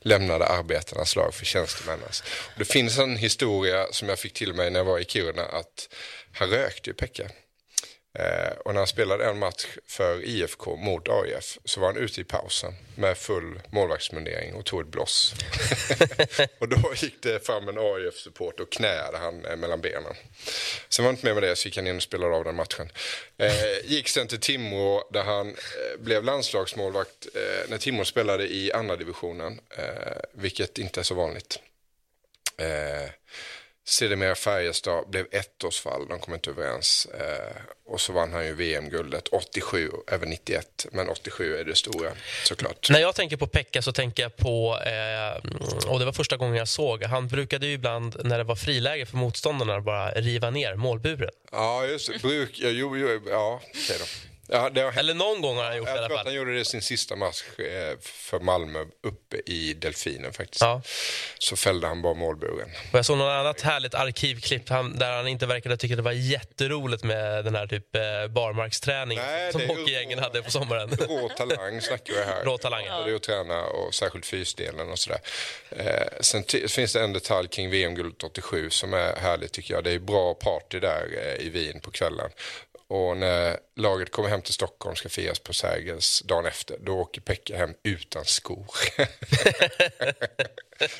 [0.00, 2.22] Lämnade arbetarnas lag för tjänstemännens.
[2.26, 5.42] Och det finns en historia som jag fick till mig när jag var i Kiruna
[5.42, 5.88] att
[6.32, 7.30] han rökte ju Pekka.
[8.18, 12.20] Eh, och när han spelade en match för IFK mot AIF så var han ute
[12.20, 15.34] i pausen med full målvaktsmundering och tog ett bloss.
[16.58, 20.14] och då gick det fram en AIF-support och knäade han eh, mellan benen.
[20.88, 22.54] Sen var han inte med med det så gick han in och spelade av den
[22.54, 22.88] matchen.
[23.36, 28.72] Eh, gick sen till Timrå där han eh, blev landslagsmålvakt eh, när Timrå spelade i
[28.72, 29.84] andra divisionen, eh,
[30.32, 31.60] vilket inte är så vanligt.
[33.86, 37.06] Sedermera Färjestad blev ettårsfall, de kom inte överens.
[37.06, 40.86] Eh, och så vann han ju VM-guldet 87, även 91.
[40.92, 42.10] Men 87 är det stora
[42.44, 42.90] såklart.
[42.90, 45.50] När jag tänker på Pekka så tänker jag på, eh,
[45.90, 49.06] och det var första gången jag såg, han brukade ju ibland när det var friläge
[49.06, 51.30] för motståndarna bara riva ner målburen.
[51.52, 52.22] Ja, just det.
[52.22, 54.33] Bruk, jo, jo, ja, okej då.
[54.48, 54.70] Ja.
[54.96, 56.26] Eller någon gång har han gjort det i Jag alla tror att fall.
[56.26, 60.60] han gjorde det sin sista match eh, för Malmö uppe i Delfinen faktiskt.
[60.62, 60.82] Ja.
[61.38, 62.70] Så fällde han bara målburen.
[62.92, 67.04] Och jag såg något annat härligt arkivklipp där han inte verkade tycka det var jätteroligt
[67.04, 70.90] med den här typ eh, barmarksträning Nej, som hockeygängen hade på sommaren.
[71.08, 72.44] Rå talang snackar vi här.
[72.44, 73.00] Rå talang, ja.
[73.00, 75.20] Det att träna och särskilt fysdelen och sådär.
[75.70, 79.84] Eh, sen finns det en detalj kring VM-guldet 87 som är härlig tycker jag.
[79.84, 82.30] Det är bra party där i Wien på kvällen.
[82.88, 87.20] Och när laget kommer hem till Stockholm ska firas på Sergels dagen efter, då åker
[87.20, 88.66] Pekka hem utan skor.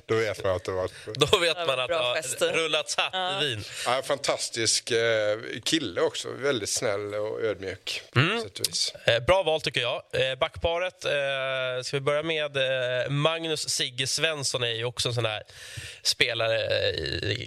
[0.06, 3.46] då vet man att det var Då vet man att det har rullats hatt i
[3.46, 3.64] Wien.
[3.86, 6.28] Ja, fantastisk eh, kille också.
[6.30, 8.02] Väldigt snäll och ödmjuk.
[8.12, 8.40] På Mm.
[8.42, 8.92] sätt och vis.
[9.06, 10.02] Eh, Bra val tycker jag.
[10.12, 11.00] Eh, Backparet,
[11.86, 12.56] ska vi börja med
[13.12, 15.42] Magnus Sigge Svensson är ju också en sån här
[16.02, 16.58] spelare,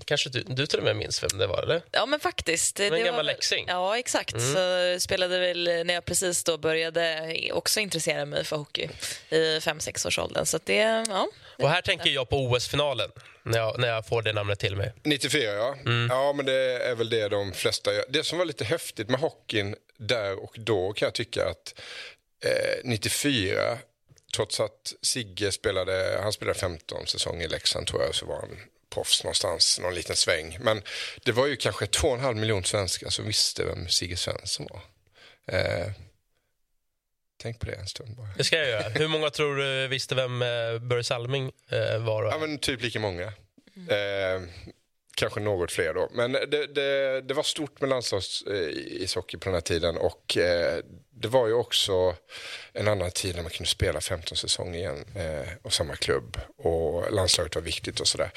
[0.05, 1.81] kanske du, du till och med minns vem det var eller?
[1.91, 2.79] Ja, men faktiskt.
[2.79, 3.63] en det gammal var läxing.
[3.63, 3.75] Mm.
[3.75, 4.35] Ja, exakt.
[4.41, 8.89] Så spelade väl när jag precis då började också intressera mig för hockey
[9.29, 10.45] i fem sex års åldern.
[10.45, 11.27] Så att det, ja.
[11.57, 13.11] Och här tänker jag på OS-finalen
[13.43, 14.93] när jag, när jag får det namnet till mig.
[15.03, 15.75] 94 ja.
[15.85, 16.07] Mm.
[16.11, 18.05] Ja men det är väl det de flesta gör.
[18.09, 21.79] Det som var lite häftigt med hockeyn där och då kan jag tycka att
[22.45, 23.77] eh, 94
[24.35, 28.57] trots att Sigge spelade, han spelade 15 säsonger i Leksand tror jag så var han
[28.93, 30.57] proffs någonstans, någon liten sväng.
[30.61, 30.81] Men
[31.23, 34.81] det var ju kanske 2,5 miljon svenskar som visste vem Sigge Svensson var.
[35.47, 35.91] Eh,
[37.41, 38.27] tänk på det en stund bara.
[38.37, 38.89] Det ska jag göra.
[38.89, 42.23] Hur många tror du visste vem eh, Börje Salming eh, var?
[42.23, 43.25] Ja, men typ lika många.
[43.89, 44.41] Eh,
[45.17, 46.09] kanske något fler då.
[46.11, 50.79] Men det, det, det var stort med landslagsishockey på den här tiden och eh,
[51.09, 52.15] det var ju också
[52.73, 57.11] en annan tid när man kunde spela 15 säsonger igen eh, och samma klubb och
[57.13, 58.31] landslaget var viktigt och sådär.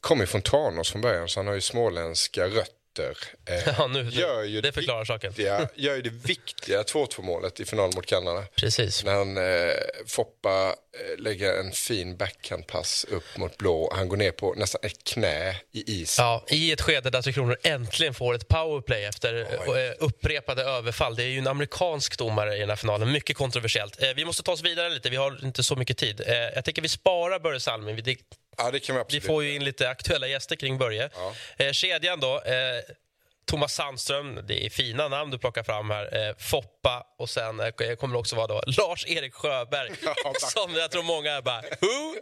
[0.00, 2.81] Kom ju från Tranås från början så han har ju småländska rötter.
[2.98, 5.30] Eh, Ja, nu, gör ju det förklarar saken.
[5.30, 8.44] viktiga, gör ju det viktiga 2-2 målet i final mot Kanada.
[8.56, 9.04] Precis.
[9.04, 9.74] När han, eh,
[10.06, 13.92] Foppa eh, lägger en fin backhandpass upp mot blå.
[13.96, 16.24] Han går ner på nästan ett knä i isen.
[16.24, 21.16] Ja, I ett skede där Tre Kronor äntligen får ett powerplay efter eh, upprepade överfall.
[21.16, 23.12] Det är ju en amerikansk domare i den här finalen.
[23.12, 24.02] Mycket kontroversiellt.
[24.02, 25.10] Eh, vi måste ta oss vidare lite.
[25.10, 26.20] Vi har inte så mycket tid.
[26.26, 27.96] Eh, jag tänker vi sparar Börje Salming.
[27.96, 28.18] Vi,
[28.56, 29.24] Ja, det kan vi vi absolut.
[29.24, 31.10] får ju in lite aktuella gäster kring Börje.
[31.14, 31.34] Ja.
[31.64, 32.42] Eh, kedjan då.
[33.46, 36.28] Thomas Sandström, det är fina namn du plockar fram här.
[36.28, 39.90] Eh, Foppa och sen eh, kommer det också vara då Lars-Erik Sjöberg.
[40.24, 42.14] Ja, som jag tror många är bara, who?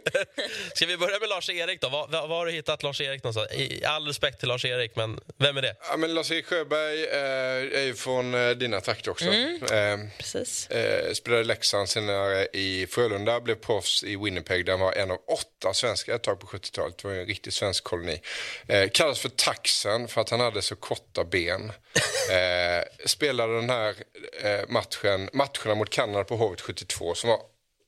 [0.75, 1.89] Ska vi börja med Lars-Erik då?
[1.89, 3.51] Var, var, har du hittat Lars-Erik någonstans?
[3.51, 5.75] I all respekt till Lars-Erik, men vem är det?
[5.89, 9.25] Ja, men Lars-Erik Sjöberg eh, är ju från eh, dina trakter också.
[9.25, 10.69] Eh, Precis.
[10.69, 15.11] eh, spelade i Leksand, senare i Frölunda, blev proffs i Winnipeg där han var en
[15.11, 16.97] av åtta svenskar ett tag på 70-talet.
[16.97, 18.21] Det var en riktig svensk koloni.
[18.67, 20.75] Eh, kallas för taxen för att han hade så
[21.11, 21.71] korta ben.
[22.31, 23.95] Eh, spelade den här
[24.41, 27.39] eh, matchen, matcherna mot Kanada på Hovet 72 som var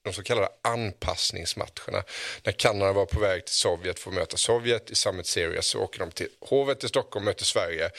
[0.04, 2.04] de så kallade anpassningsmatcherna.
[2.44, 5.80] När Kanada var på väg till Sovjet för att möta Sovjet i Summit Series så
[5.80, 7.90] åker de till Hovet i Stockholm och möter Sverige.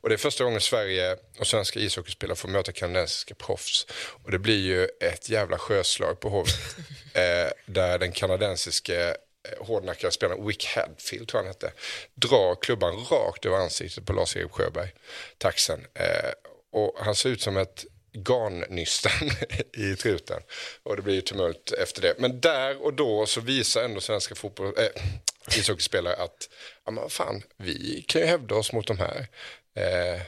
[0.00, 3.86] Och det är första gången Sverige och svenska ishockeyspelare får möta kanadensiska proffs.
[4.24, 6.76] Och det blir ju ett jävla sjöslag på Hovet.
[7.14, 9.16] eh, där den kanadensiske
[9.48, 11.72] Eh, hårdnackade spelaren Wick Hadfield, tror jag han hette,
[12.14, 14.92] drar klubban rakt över ansiktet på Lars-Erik Sjöberg,
[15.38, 15.86] taxen.
[15.94, 16.30] Eh,
[16.72, 19.30] och han ser ut som ett garnnystan
[19.72, 20.42] i truten.
[20.82, 22.14] Och det blir ju tumult efter det.
[22.18, 24.86] Men där och då så visar ändå svenska fotboll, äh,
[25.58, 26.48] ishockeyspelare att
[26.84, 29.26] ja, men fan, vi kan ju hävda oss mot de här.
[29.74, 30.20] Eh,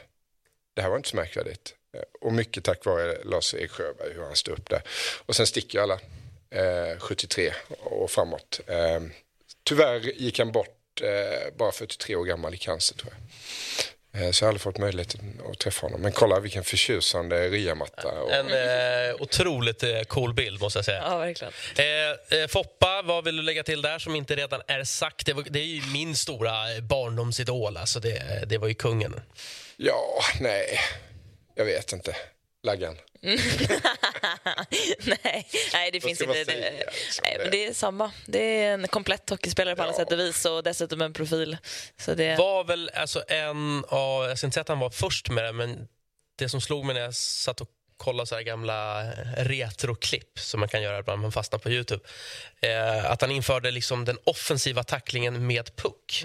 [0.74, 1.74] det här var inte så märkvärdigt.
[1.96, 4.82] Eh, och mycket tack vare Lars-Erik Sjöberg, hur han stod upp där.
[5.26, 6.00] Och sen sticker alla,
[6.52, 8.60] eh, 73 och framåt.
[8.66, 9.00] Eh,
[9.64, 13.18] tyvärr gick han bort eh, bara 43 år gammal i cancer tror jag.
[14.22, 16.00] Eh, Så jag har aldrig fått möjligheten att träffa honom.
[16.00, 18.08] Men kolla vilken förtjusande riamatta.
[18.08, 18.32] Och...
[18.32, 18.46] En
[19.08, 21.02] eh, otroligt eh, cool bild, måste jag säga.
[21.02, 21.52] Ja, verkligen.
[21.76, 25.26] Eh, eh, Foppa, vad vill du lägga till där som inte redan är sagt?
[25.26, 27.76] Det, var, det är ju min stora barndomsidol.
[27.76, 29.20] Alltså det, det var ju kungen.
[29.76, 30.78] Ja, nej.
[31.54, 32.16] Jag vet inte.
[32.62, 32.98] Laggan.
[35.24, 36.44] nej, nej, det Vad finns inte.
[36.44, 37.22] Det, liksom?
[37.24, 38.12] nej, men det är samma.
[38.26, 39.96] Det är en komplett hockeyspelare på alla Ja.
[39.96, 41.56] sätt och vis och dessutom en profil.
[42.00, 45.30] Så det, Var väl alltså en av, jag ska inte säga att han var först
[45.30, 45.88] med det, men
[46.38, 49.04] det som slog mig när jag satt och kollade så här gamla
[49.36, 52.04] retroklipp som man kan göra ibland man fastnar på Youtube.
[52.60, 56.24] Eh, att han införde liksom den offensiva tacklingen med puck.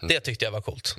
[0.00, 0.96] Det tyckte jag var coolt.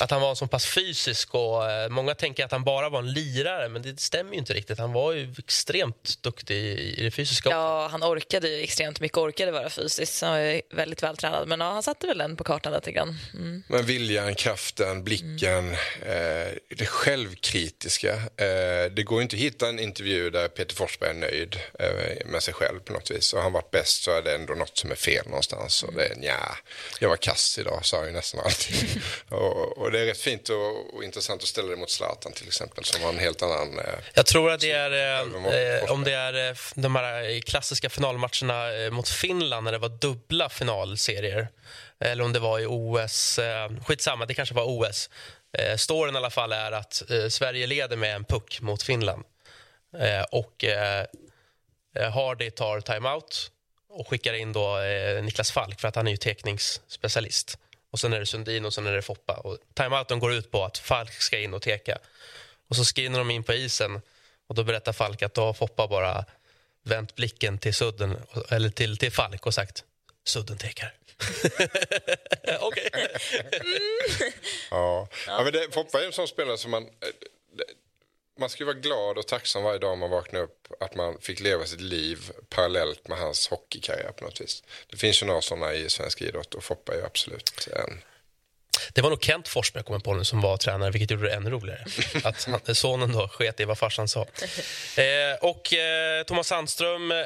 [0.00, 1.34] Att han var så pass fysisk.
[1.34, 4.54] och eh, Många tänker att han bara var en lirare, men det stämmer ju inte
[4.54, 4.78] riktigt.
[4.78, 7.50] Han var ju extremt duktig i, i det fysiska.
[7.50, 10.22] Ja, han orkade ju extremt mycket, orkade vara fysiskt.
[10.22, 11.48] Han är väldigt vältränad.
[11.48, 13.18] Men ja, han satte väl den på kartan lite grann.
[13.34, 13.62] Mm.
[13.68, 15.70] Men viljan, kraften, blicken,
[16.02, 18.12] eh, det självkritiska.
[18.14, 22.26] Eh, det går ju inte att hitta en intervju där Peter Forsberg är nöjd eh,
[22.26, 23.32] med sig själv på något vis.
[23.32, 25.82] Och han varit bäst så är det ändå något som är fel någonstans.
[25.82, 26.58] Och det är, nja,
[27.00, 29.02] jag var kass idag, sa ju nästan alltid.
[29.28, 32.46] och, och det är rätt fint och, och intressant att ställa det mot Zlatan till
[32.46, 33.78] exempel som har en helt annan...
[33.78, 37.90] Eh, Jag tror att det är, eh, eh, om det är eh, de här klassiska
[37.90, 41.48] finalmatcherna eh, mot Finland när det var dubbla finalserier.
[42.00, 43.38] Eller om det var i OS.
[43.38, 45.10] Eh, skitsamma, det kanske var OS.
[45.58, 49.24] Eh, storyn i alla fall är att eh, Sverige leder med en puck mot Finland.
[49.98, 51.06] Eh, och eh,
[51.96, 53.50] eh, Hardy tar timeout
[53.88, 57.58] och skickar in då eh, Niklas Falk för att han är ju tekningsspecialist.
[57.94, 59.36] Och sen är det Sundin och sen är det Foppa.
[59.36, 61.98] Och timeouten går ut på att Falk ska in och teka.
[62.68, 64.00] Och så skriver de in på isen
[64.46, 66.24] och då berättar Falk att då har Foppa bara
[66.82, 68.16] vänt blicken till Sudden,
[68.50, 69.84] eller till, till Falk och sagt
[70.24, 70.94] Sudden tekar.
[72.60, 72.90] Okej.
[74.70, 75.42] Ja, ja.
[75.44, 76.88] men det, Foppa är en sån spelare som man...
[78.38, 81.40] Man ska ju vara glad och tacksam varje dag man vaknar upp att man fick
[81.40, 84.62] leva sitt liv parallellt med hans hockeykarriär på något vis.
[84.90, 88.00] Det finns ju några sådana i svensk idrott och Foppa är ju absolut en.
[88.92, 91.50] Det var nog Kent Forsberg kommer på nu som var tränare, vilket gjorde det ännu
[91.50, 91.84] roligare.
[92.24, 94.20] Att han, sonen då sket i vad farsan sa.
[94.20, 95.04] Eh,
[95.40, 97.18] och eh, Thomas Sandström eh,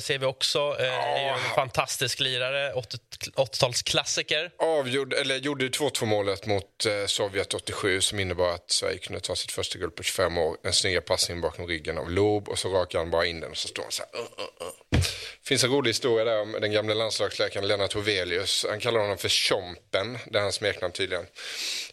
[0.00, 0.76] ser vi också.
[0.80, 2.98] Eh, är ju en fantastisk lirare, 80
[3.34, 4.50] 80-talsklassiker.
[4.58, 9.36] Avgjorde, eller gjorde 2-2 målet mot eh, Sovjet 87 som innebar att Sverige kunde ta
[9.36, 10.56] sitt första guld på 25 år.
[10.62, 13.56] En snygga passning bakom ryggen av Loob och så rakar han bara in den och
[13.56, 14.20] så står han så här.
[14.20, 15.04] Uh, uh, uh.
[15.44, 18.66] finns en rolig historia där om den gamla landslagsläkaren Lennart Hovelius.
[18.68, 21.26] Han kallar honom för Tjompen, det är hans smeknamn tydligen.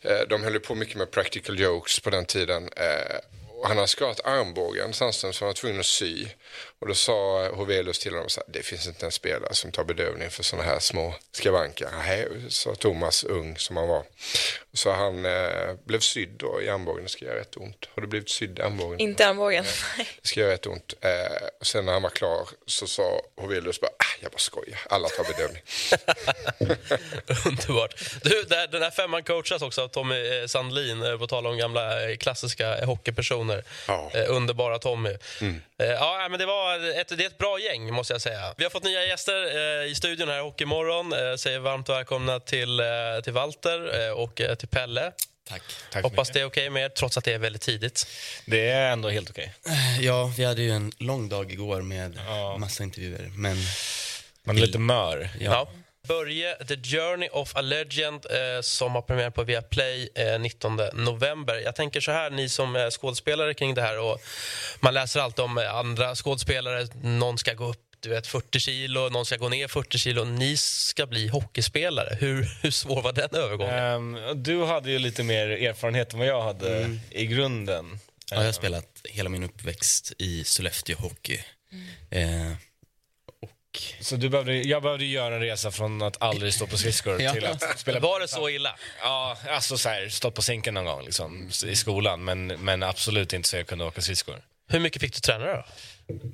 [0.01, 2.69] Eh, de höll på mycket med practical jokes på den tiden.
[2.75, 3.17] Eh,
[3.63, 6.27] och han hade skadat armbågen Sandström så han var tvungen att sy.
[6.79, 9.83] Och då sa Hovelius till honom så här, det finns inte en spelare som tar
[9.83, 11.89] bedövning för sådana här små skavanker.
[11.97, 14.03] Nej, sa Thomas, ung som han var.
[14.75, 17.89] Så han eh, blev sydd då i armbågen, det ska göra rätt ont.
[17.95, 18.99] Har du blivit sydd i armbågen?
[18.99, 19.63] Inte armbågen.
[20.21, 20.93] Det ska göra rätt ont.
[21.01, 21.09] Eh,
[21.61, 25.23] sen när han var klar så sa Hovelius bara, ah, jag bara skojar, alla tar
[25.23, 25.61] bedövning.
[27.45, 27.95] Underbart.
[28.23, 32.09] Du, den här femman coachas också av Tommy eh, Sandlin, eh, på tal om gamla
[32.09, 33.63] eh, klassiska hockeypersoner.
[33.87, 34.11] Ja.
[34.13, 35.17] Eh, underbara Tommy.
[35.77, 38.53] Eh, ja, men det, var ett, det är ett bra gäng, måste jag säga.
[38.57, 41.13] Vi har fått nya gäster eh, i studion här i Hockeymorgon.
[41.13, 42.85] Eh, säger varmt välkomna till, eh,
[43.23, 45.11] till Walter eh, och eh, till Pelle.
[45.49, 45.61] Tack.
[45.91, 46.33] Tack Hoppas mycket.
[46.33, 48.07] det är okej med er, trots att det är väldigt tidigt.
[48.45, 49.53] Det är ändå helt okej.
[49.99, 52.57] Ja, vi hade ju en lång dag igår med Ja.
[52.57, 53.31] massa intervjuer.
[53.35, 53.57] Men
[54.43, 55.29] Man är lite mör.
[55.39, 55.69] ja, Ja.
[56.07, 61.55] Börje, The Journey of a Legend, eh, som har premiär på Viaplay eh, 19 november.
[61.65, 64.21] Jag tänker så här, ni som är skådespelare kring det här och
[64.79, 69.09] man läser alltid om eh, andra skådespelare, någon ska gå upp du vet, 40 kilo,
[69.09, 70.23] någon ska gå ner 40 kilo.
[70.23, 72.17] Ni ska bli hockeyspelare.
[72.19, 73.75] Hur, hur svår var den övergången?
[74.17, 77.99] Ehm, du hade ju lite mer erfarenhet än vad jag hade i grunden.
[78.31, 81.39] ja, jag har spelat hela min uppväxt i Sollefteå Hockey.
[82.11, 82.51] Eh,
[83.41, 87.21] och Så du behövde, jag behövde göra en resa från att aldrig stå på skridskor
[87.21, 87.33] Ja.
[87.33, 87.99] till att spela...
[87.99, 88.75] Var det så illa?
[89.01, 93.33] Ja, alltså så här, stått på sinken någon gång liksom, i skolan, men, men absolut
[93.33, 94.41] inte så jag kunde åka skridskor.
[94.67, 95.65] Hur mycket fick du träna då?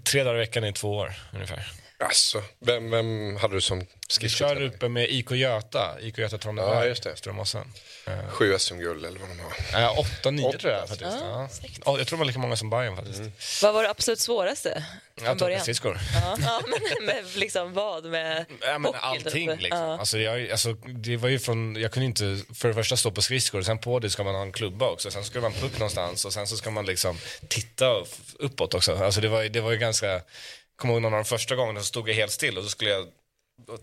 [0.03, 1.67] Tre dagar i veckan i två år ungefär.
[2.03, 4.67] Alltså, vem, vem hade du som Vi kör skridskotränare?
[4.67, 7.15] uppe med IK Göta, IK Göta Trondheim, Ja, just det.
[7.15, 7.73] Stora Mossen.
[8.29, 9.39] Sju SM-guld eller vad de
[9.73, 9.81] har.
[9.83, 10.57] Äh, åtta, nio Åtta.
[10.57, 11.11] tror jag faktiskt.
[11.21, 11.49] Ja.
[11.85, 13.21] Ja, jag tror det var lika många som Bayern faktiskt.
[13.63, 14.83] Vad var det absolut svåraste
[15.17, 15.99] från Jag tog skridskor.
[16.13, 18.05] Ja, ja, men med liksom vad?
[18.05, 19.61] Med Ja, men hockey, allting typ.
[19.61, 19.79] liksom.
[19.81, 19.97] Ja.
[19.99, 23.21] Alltså, jag, alltså, det var ju från, jag kunde inte för det första stå på
[23.21, 26.25] skridskor, sen på det ska man ha en klubba också, sen ska en puck någonstans
[26.25, 27.17] och sen så ska man liksom
[27.47, 27.85] titta
[28.39, 28.95] uppåt också.
[29.03, 30.21] Alltså, det, var, det var ju ganska,
[30.79, 32.89] kommer ihåg någon av de första gångerna så stod jag helt still och så skulle
[32.89, 33.07] jag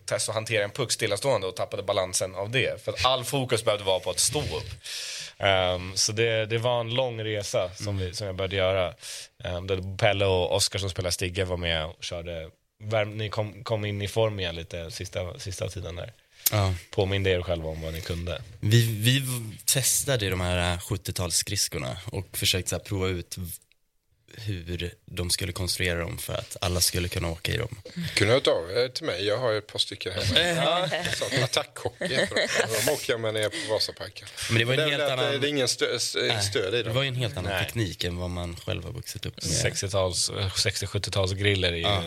[0.05, 2.85] testa att hantera en puck stillastående och tappade balansen av det.
[2.85, 4.71] För att all fokus behövde vara på att stå upp.
[5.39, 8.95] Ehm, så det, det var en lång resa som, vi, som jag började göra.
[9.45, 12.51] Um, där Pelle och Oskar som spelar Stigge var med och körde.
[12.79, 16.13] Värm, ni kom, kom in i form igen lite sista, sista tiden där.
[16.53, 16.75] Ja.
[16.91, 18.43] Påminde er själva om vad ni kunde.
[18.61, 19.23] Vi, vi
[19.65, 23.37] testade de här 70-talsskridskorna och försökte så prova ut
[24.37, 27.79] hur de skulle konstruera dem för att alla skulle kunna åka i dem.
[28.15, 30.89] Kunde ha av er till mig, jag har ju ett par stycken hemma.
[31.15, 32.35] Sånt, Attackhockey heter
[32.87, 32.93] de.
[32.93, 34.29] Åker jag med nere på Vasaparken.
[34.51, 35.33] Men det var en är väl helt att annan...
[35.33, 36.95] Det det är ingen stö, stöd i Det dem.
[36.95, 37.65] var ju en helt annan Nej.
[37.65, 39.73] teknik än vad man själv har vuxit upp med.
[39.73, 41.83] 60-tals, 60-70-tals griller är ju...
[41.83, 42.03] Ja.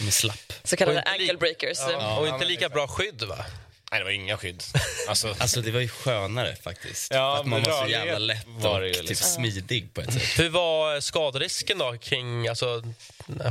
[0.00, 0.52] Med slapp.
[0.64, 1.78] Så kallade ankle breakers.
[1.78, 3.44] Ja, och inte lika bra skydd va?
[3.92, 4.62] Nej, det var inga skydd.
[5.08, 7.12] Alltså, Alltså det var ju skönare faktiskt.
[7.14, 9.26] Ja, att man var så jävla lätt och typ liksom.
[9.28, 10.38] smidig på ett sätt.
[10.38, 12.82] Hur var skaderisken då kring alltså,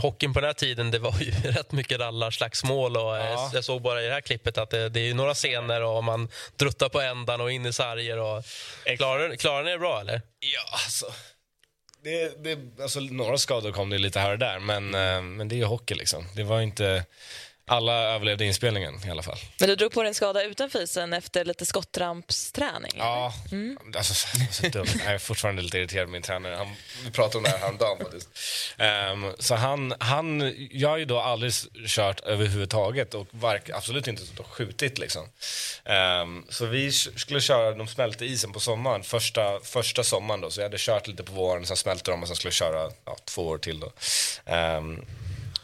[0.02, 0.92] hockeyn på den här tiden?
[0.92, 3.52] Det var ju rätt mycket rallarslagsmål och eh, Ja.
[3.54, 6.04] jag såg bara i det här klippet att det, det är ju några scener och
[6.04, 8.18] man druttar på ändan och in i sarger.
[8.18, 8.44] Och...
[8.98, 10.22] Klarar, klarar ni det bra eller?
[10.40, 11.06] Ja, alltså.
[12.04, 15.56] Det, det, alltså några skador kom det lite här och där, men, eh, men det
[15.56, 16.26] är ju hockey liksom.
[16.36, 17.06] Det var inte...
[17.72, 19.38] Alla överlevde inspelningen i alla fall.
[19.60, 22.92] Men du drog på dig en skada utanför isen efter lite skottrampsträning?
[22.98, 23.34] Ja,
[23.96, 24.14] alltså,
[24.52, 24.88] så dumt.
[25.06, 26.56] Jag är fortfarande lite irriterad på min tränare.
[26.56, 26.68] Han,
[27.06, 28.30] vi pratade om det här häromdagen faktiskt.
[28.78, 31.54] Ehm, så han, han, jag har ju då aldrig
[31.88, 35.28] kört överhuvudtaget och vark, absolut inte stått och skjutit liksom.
[35.86, 40.52] Ehm, så vi skulle köra, de smälte isen på sommaren, första, första sommaren då.
[40.52, 42.92] Så jag hade kört lite på våren, sen smälte de och sen skulle jag köra
[43.06, 43.92] ja, två år till då.
[44.46, 45.06] Ehm,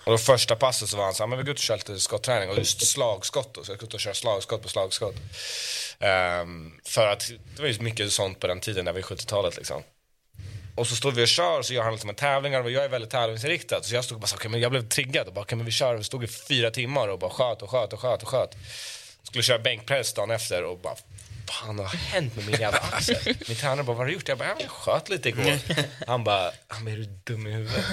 [0.06, 1.78] och då första passet så var han så här, men vi går ut och kör
[1.78, 5.16] lite skotträning och just slagskott då, så jag gick ut och köra slagskott på slagskott.
[6.41, 9.84] Um, för att det var ju mycket sånt på den tiden, när vi 70-talet liksom.
[10.76, 12.84] Och så står vi och kör och så gör han lite med tävlingar och jag
[12.84, 13.84] är väldigt tävlingsinriktad.
[13.84, 15.72] Så jag stod och bara okay, men jag blev triggad och bara, okay, men vi
[15.72, 15.95] kör.
[15.95, 18.56] Vi stod i fyra timmar och bara sköt och sköt och sköt och sköt.
[19.24, 20.95] Skulle köra bänkpress dagen efter och bara,
[21.54, 23.18] fan har hänt med min jävla axel?
[23.48, 24.28] Min tränare bara, vad har du gjort?
[24.28, 25.60] Jag bara, "Ja, jag sköt lite igår.
[26.08, 27.86] Han bara, han bara, är du dum i huvudet?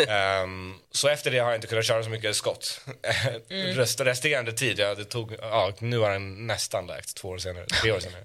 [0.08, 2.80] Ehm, så efter det har jag inte kunnat köra så mycket skott.
[3.48, 7.66] Rest, resterande tid, ja, det tog, ja, nu har den nästan läkt två år senare,
[7.66, 8.24] tre år senare.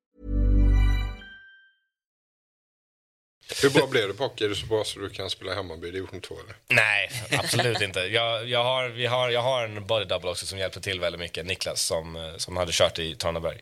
[3.61, 4.45] Hur bra blev du på hockey?
[4.45, 6.55] Är du så bra så du kan spela Hammarby i division 2 eller?
[6.67, 7.99] Nej, absolut inte.
[7.99, 11.19] Jag, jag, har, vi har, jag har en body double också som hjälpte till väldigt
[11.21, 11.45] mycket.
[11.45, 13.59] Niklas som, som hade kört i Traneberg,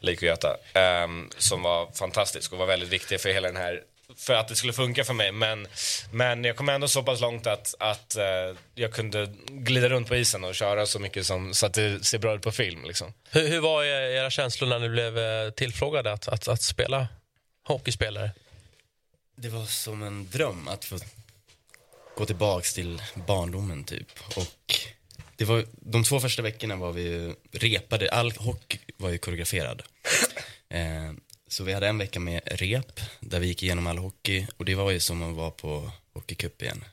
[0.00, 0.56] Lik och Göta.
[0.72, 3.82] ehm, som var fantastisk och var väldigt viktig för hela den här
[4.16, 5.32] för att det skulle funka för mig.
[5.32, 5.68] Men,
[6.12, 8.24] men jag kom ändå så pass långt att, att eh,
[8.74, 12.18] jag kunde glida runt på isen och köra så mycket som, så att det ser
[12.18, 12.84] bra ut på film.
[12.84, 13.12] Liksom.
[13.30, 17.08] Hur, hur var era känslor när ni blev eh, tillfrågade att, att, att spela
[17.64, 18.30] hockeyspelare?
[19.36, 20.98] Det var som en dröm att få
[22.16, 24.08] gå tillbaks till barndomen typ.
[24.36, 24.74] Och
[25.36, 29.82] det var, de två första veckorna var vi ju repade, all hockey var ju koreograferad.
[30.68, 31.12] Eh,
[31.48, 34.74] så vi hade en vecka med rep där vi gick igenom all hockey och det
[34.74, 36.84] var ju som att vara på hockeycup igen.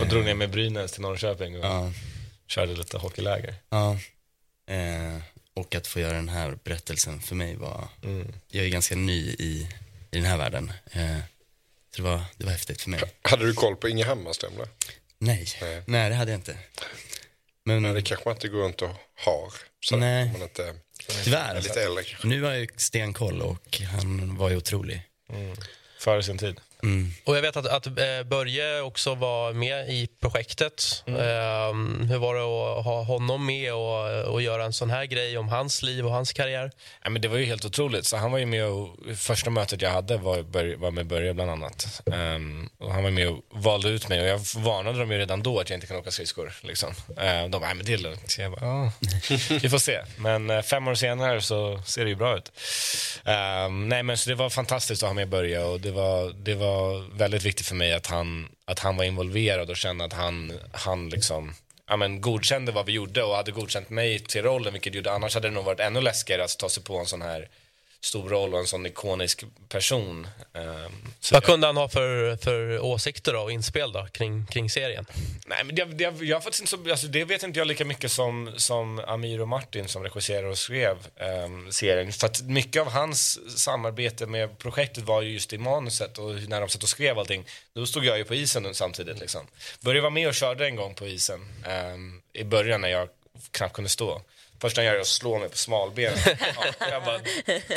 [0.00, 1.92] Och drog ner med Brynäs till Norrköping och Ja,
[2.46, 3.54] körde lite hockeyläger.
[3.70, 3.98] ja.
[4.66, 5.16] Eh,
[5.54, 7.88] och att få göra den här berättelsen för mig var,
[8.50, 9.68] jag är ganska ny i,
[10.10, 10.72] i den här världen.
[11.98, 13.00] Så det var, det var häftigt för mig.
[13.22, 14.52] Hade du koll på Inge Hammarström?
[15.18, 15.82] Nej, Nej.
[15.86, 16.58] nej det hade jag inte.
[17.64, 19.52] Men Det kanske man inte går runt och har.
[19.80, 20.32] Så Nej.
[20.32, 20.74] Man inte är
[21.24, 22.28] tyvärr, lite äldre kanske.
[22.28, 25.02] nu har jag stenkoll och han var ju otrolig.
[25.98, 26.60] Före sin tid.
[26.82, 27.12] Mm.
[27.24, 27.94] Och jag vet att, att eh,
[28.26, 31.04] Börje också var med i projektet.
[31.06, 31.20] Mm.
[31.20, 32.40] Eh, hur var det
[32.78, 36.12] att ha honom med och, och göra en sån här grej om hans liv och
[36.12, 36.70] hans karriär?
[37.04, 38.06] Ja, men det var ju helt otroligt.
[38.06, 41.50] Så han var ju med och, första mötet jag hade var, var med Börje bland
[41.50, 42.02] annat.
[42.12, 45.42] Ehm, och han var med och valde ut mig och jag varnade dem ju redan
[45.42, 46.52] då att jag inte kan åka skridskor.
[46.60, 46.88] Liksom.
[46.90, 48.36] Uh, de bara, "Nej, men det är lugnt.
[48.38, 48.92] Jag bara, "Ja,
[49.62, 49.98] vi får se.
[50.16, 52.52] Men eh, fem år senare så ser det ju bra ut.
[53.24, 56.54] Ehm, nej men så det var fantastiskt att ha med Börje och det var, det
[56.54, 60.12] var var väldigt viktigt för mig att han, att han var involverad och kände att
[60.12, 61.54] han, han liksom
[61.88, 65.34] ja, men, godkände vad vi gjorde och hade godkänt mig till rollen, vilket gjorde annars
[65.34, 67.48] hade det nog varit ännu läskigare att ta sig på en sån här
[68.00, 70.28] stor roll och en sån ikonisk person.
[70.54, 74.46] Ehm, så Vad jag- kunde han ha för, för åsikter då, och inspel då, kring,
[74.46, 75.06] kring serien?
[75.46, 78.12] Nej, men jag, jag, jag faktiskt inte så, alltså det vet inte jag lika mycket
[78.12, 82.12] som, som Amir och Martin som regisserade och skrev ehm, serien.
[82.12, 86.60] För att mycket av hans samarbete med projektet var ju just i manuset och när
[86.60, 87.44] de satt och skrev allting.
[87.74, 89.46] Då stod jag ju på isen samtidigt liksom.
[89.80, 93.08] Började vara med och körde en gång på isen ehm, i början när jag
[93.50, 94.22] knappt kunde stå.
[94.60, 96.12] Första jag gör är att slå mig på smalben.
[96.80, 97.20] Ja, jag bara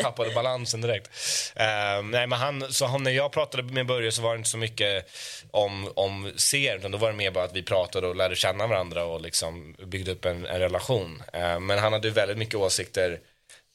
[0.01, 1.09] tappade balansen direkt.
[1.55, 4.49] Ehm, nej, men han, så han, när jag pratade med Börje så var det inte
[4.49, 5.09] så mycket
[5.51, 8.67] om, om serien, utan då var det mer bara att vi pratade och lärde känna
[8.67, 11.23] varandra och liksom byggde upp en, en relation.
[11.33, 13.19] Ehm, men han hade väldigt mycket åsikter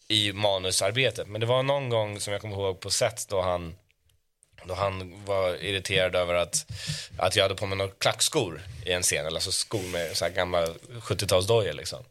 [0.09, 1.29] i manusarbetet.
[1.29, 3.75] Men det var någon gång som jag kommer ihåg på set då han
[4.67, 6.67] då han var irriterad över att,
[7.19, 10.25] att jag hade på mig några klackskor i en scen, eller alltså skor med så
[10.25, 10.67] här gamla
[11.01, 12.05] 70-talsdojor liksom.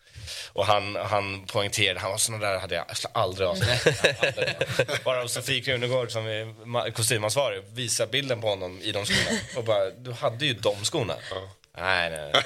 [0.53, 3.47] Och han, han poängterade, han var såna där hade jag aldrig.
[3.47, 3.69] Aldrig.
[5.03, 9.63] Bara Sofie Krunegård som är ma- kostymansvarig visar bilden på honom i de skorna och
[9.63, 11.15] bara, du hade ju de skorna.
[11.77, 12.31] Nej, nej.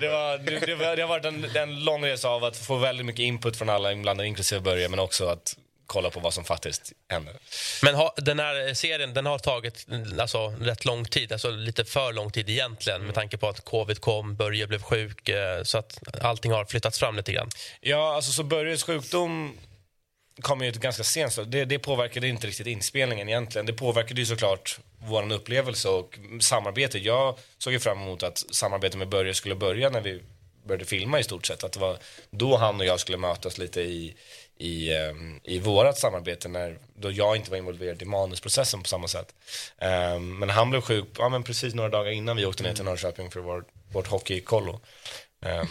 [0.00, 2.76] Det, var, det, det, var, det har varit en, en lång resa av att få
[2.76, 5.56] väldigt mycket input från alla inblandade, inklusive Börje, men också att
[5.86, 7.34] kolla på vad som faktiskt händer.
[7.82, 9.86] Men ha, den här serien den har tagit
[10.18, 14.00] alltså, rätt lång tid, alltså lite för lång tid egentligen med tanke på att covid
[14.00, 17.48] kom, Börje blev sjuk, eh, så att allting har flyttats fram lite grann.
[17.80, 19.58] Ja, alltså så Börjes sjukdom
[20.40, 21.32] kom ju ganska sent.
[21.32, 23.66] Så det, det påverkade inte riktigt inspelningen egentligen.
[23.66, 26.98] Det påverkade ju såklart vår upplevelse och samarbete.
[26.98, 30.22] Jag såg ju fram emot att samarbetet med Börje skulle börja när vi
[30.66, 31.64] började filma i stort sett.
[31.64, 31.98] Att det var
[32.30, 34.14] då han och jag skulle mötas lite i,
[34.58, 39.08] i, um, i vårat samarbete när, då jag inte var involverad i manusprocessen på samma
[39.08, 39.34] sätt.
[39.78, 42.84] Ehm, men han blev sjuk ja, men precis några dagar innan vi åkte ner till
[42.84, 44.80] Norrköping för vår, vårt hockeykollo.
[45.42, 45.68] Ehm,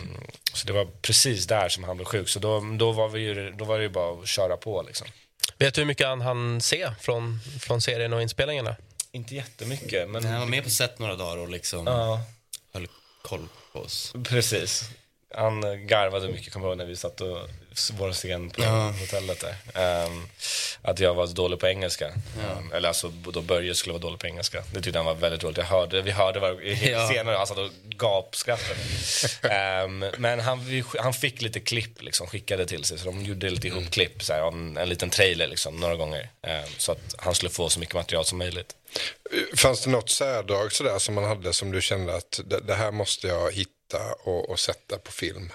[0.53, 2.29] så det var precis där som han blev sjuk.
[2.29, 4.81] Så då, då, var, vi ju, då var det ju bara att köra på.
[4.81, 5.07] Liksom.
[5.57, 8.75] Vet du hur mycket han hann se från, från serien och inspelningarna?
[9.11, 10.25] Inte jättemycket, men...
[10.25, 12.21] Han var med på set några dagar och liksom Ja,
[12.73, 12.87] höll
[13.21, 14.13] koll på oss.
[14.23, 14.89] precis.
[15.35, 17.37] Han garvade mycket, kommer jag ihåg, när vi satt och
[17.93, 18.93] vår scen på Ja.
[18.99, 19.55] hotellet där.
[20.05, 20.27] Ehm,
[20.81, 22.07] att jag var dålig på engelska.
[22.07, 24.63] Ehm, eller alltså, då Börje skulle vara dålig på engelska.
[24.73, 25.57] Det tyckte han var väldigt roligt.
[25.57, 27.09] Jag hörde, vi hörde var, Ja.
[27.13, 28.75] senare, han satt och gapskrattade.
[29.55, 33.67] Ehm, men han, han fick lite klipp liksom, skickade till sig, så de gjorde lite
[33.67, 36.29] ihopklipp, så här, en, en liten trailer liksom, några gånger.
[36.77, 38.75] Så att han skulle få så mycket material som möjligt.
[39.57, 42.91] Fanns det något särdrag sådär som man hade som du kände att det, det här
[42.91, 45.51] måste jag hitta och, och sätta på film?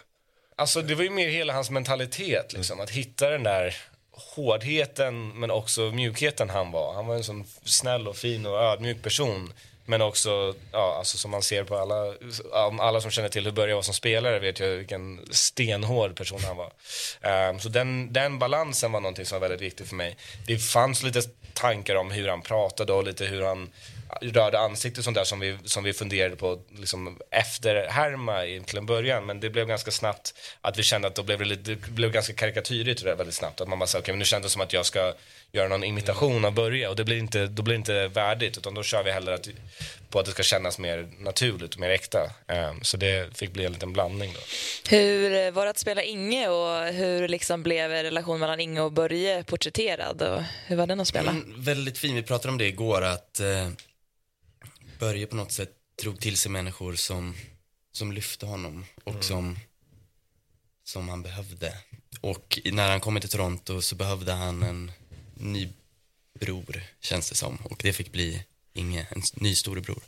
[0.58, 2.80] Alltså det var ju mer hela hans mentalitet, liksom.
[2.80, 3.76] att hitta den där
[4.12, 6.94] hårdheten men också mjukheten han var.
[6.94, 9.52] Han var en sån snäll och fin och ödmjuk person.
[9.86, 12.14] Men också, ja, alltså som man ser på alla,
[12.80, 16.56] alla som känner till hur Börje var som spelare vet ju vilken stenhård person han
[16.56, 16.72] var.
[17.20, 20.16] Ehm, så den, den balansen var någonting som var väldigt viktigt för mig.
[20.46, 23.70] Det fanns lite tankar om hur han pratade och lite hur han
[24.20, 28.78] rörde ansiktet och sånt där som vi, som vi funderade på liksom efterhärma i- till
[28.78, 29.26] en början.
[29.26, 32.12] Men det blev ganska snabbt att vi kände att då blev det, lite, det blev
[32.12, 33.60] ganska karikatyrigt det väldigt snabbt.
[33.60, 35.14] Att man bara sa, okej men nu kändes det som att jag ska
[35.52, 38.74] göra någon imitation av Börje och det blir inte, då blir det inte värdigt utan
[38.74, 39.48] då kör vi hellre att,
[40.10, 42.30] på att det ska kännas mer naturligt och mer äkta.
[42.48, 44.40] Ehm, så det fick bli en liten blandning då.
[44.96, 48.92] Hur eh, var det att spela Inge och hur liksom blev relationen mellan Inge och
[48.92, 50.22] Börje porträtterad?
[50.22, 51.30] Och hur var den att spela?
[51.30, 53.68] Mm, väldigt fin, vi pratade om det igår att eh,
[54.98, 55.70] Börje på något sätt
[56.02, 57.34] drog till sig människor som,
[57.92, 59.58] som lyfte honom och som,
[60.84, 61.78] som han behövde.
[62.20, 64.92] Och när han kom till Toronto så behövde han en
[65.34, 65.68] ny
[66.40, 67.56] bror, känns det som.
[67.56, 70.02] Och det fick bli Inge, en ny storebror.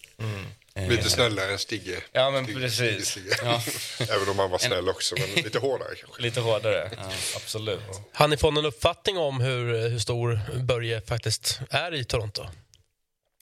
[0.75, 2.01] Eh, Lite snällare än Stigge.
[2.13, 3.09] Ja, men Stigge, precis.
[3.09, 3.37] Stigge, Stigge.
[3.43, 3.63] Ja.
[4.15, 6.23] Även om han var snäll också, men lite hårdare kanske.
[6.23, 6.91] Lite hårdare,
[7.37, 7.81] absolut.
[8.13, 12.47] Har ni fått någon uppfattning om hur, hur stor Börje faktiskt är i Toronto?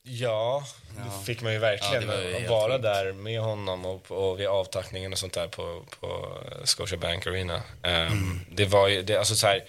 [0.08, 0.64] Ja,
[0.96, 2.08] det fick man ju verkligen.
[2.08, 6.38] Ja, att vara där med honom och, och vid avtackningen och sånt där på, på
[6.64, 7.62] Scotiabank Arena.
[7.82, 9.64] Ehm, Det var ju, det, alltså så här,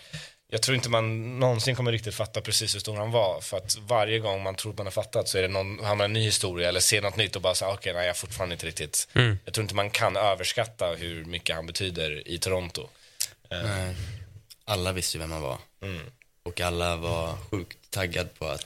[0.52, 3.42] jag tror inte man någonsin kommer riktigt fatta precis hur stor han var.
[3.42, 5.96] För att varje gång man tror att man har fattat så är det någon, har
[5.96, 8.16] man en ny historia eller ser något nytt och bara säger okej, nej jag har
[8.16, 9.08] fortfarande inte riktigt.
[9.46, 12.88] Jag tror inte man kan överskatta hur mycket han betyder i Toronto.
[13.50, 13.96] Nej.
[14.66, 15.58] Alla visste ju vem han var.
[15.82, 16.02] Mm.
[16.44, 18.66] Och alla var sjukt taggad på att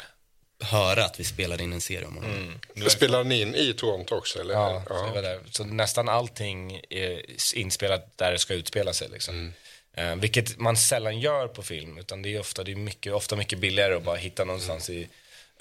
[0.64, 2.60] höra att vi spelade in en serie om honom.
[2.90, 4.40] Spelade ni in i Toronto också?
[4.40, 4.54] Eller?
[4.54, 4.84] Ja,
[5.22, 5.40] där.
[5.52, 7.22] så nästan allting är
[7.56, 9.10] inspelat där det ska utspela sig.
[9.10, 9.54] Liksom.
[9.94, 13.36] Eh, vilket man sällan gör på film, utan det är ofta, det är mycket, ofta
[13.36, 15.08] mycket billigare att bara hitta någonstans i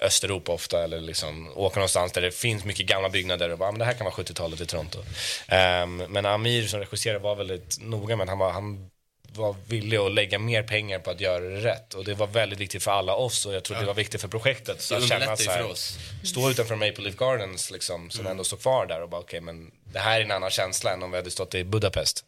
[0.01, 3.71] Östeuropa ofta, eller liksom åka någonstans där det finns mycket gamla byggnader och bara, "Ah,
[3.71, 4.99] men det här kan vara 70-talet i Toronto.
[5.47, 8.89] Ehm, men Amir som regisserade var väldigt noga med att han, var, han
[9.35, 11.93] var villig att lägga mer pengar på att göra det rätt.
[11.93, 14.27] Och det var väldigt viktigt för alla oss och jag tror det var viktigt för
[14.27, 14.81] projektet.
[14.81, 15.97] Så att känna så här, för oss.
[16.23, 19.71] Stå utanför Maple Leaf Gardens liksom, som ändå står kvar där och bara okej men
[19.93, 22.25] det här är en annan känsla än om vi hade stått i Budapest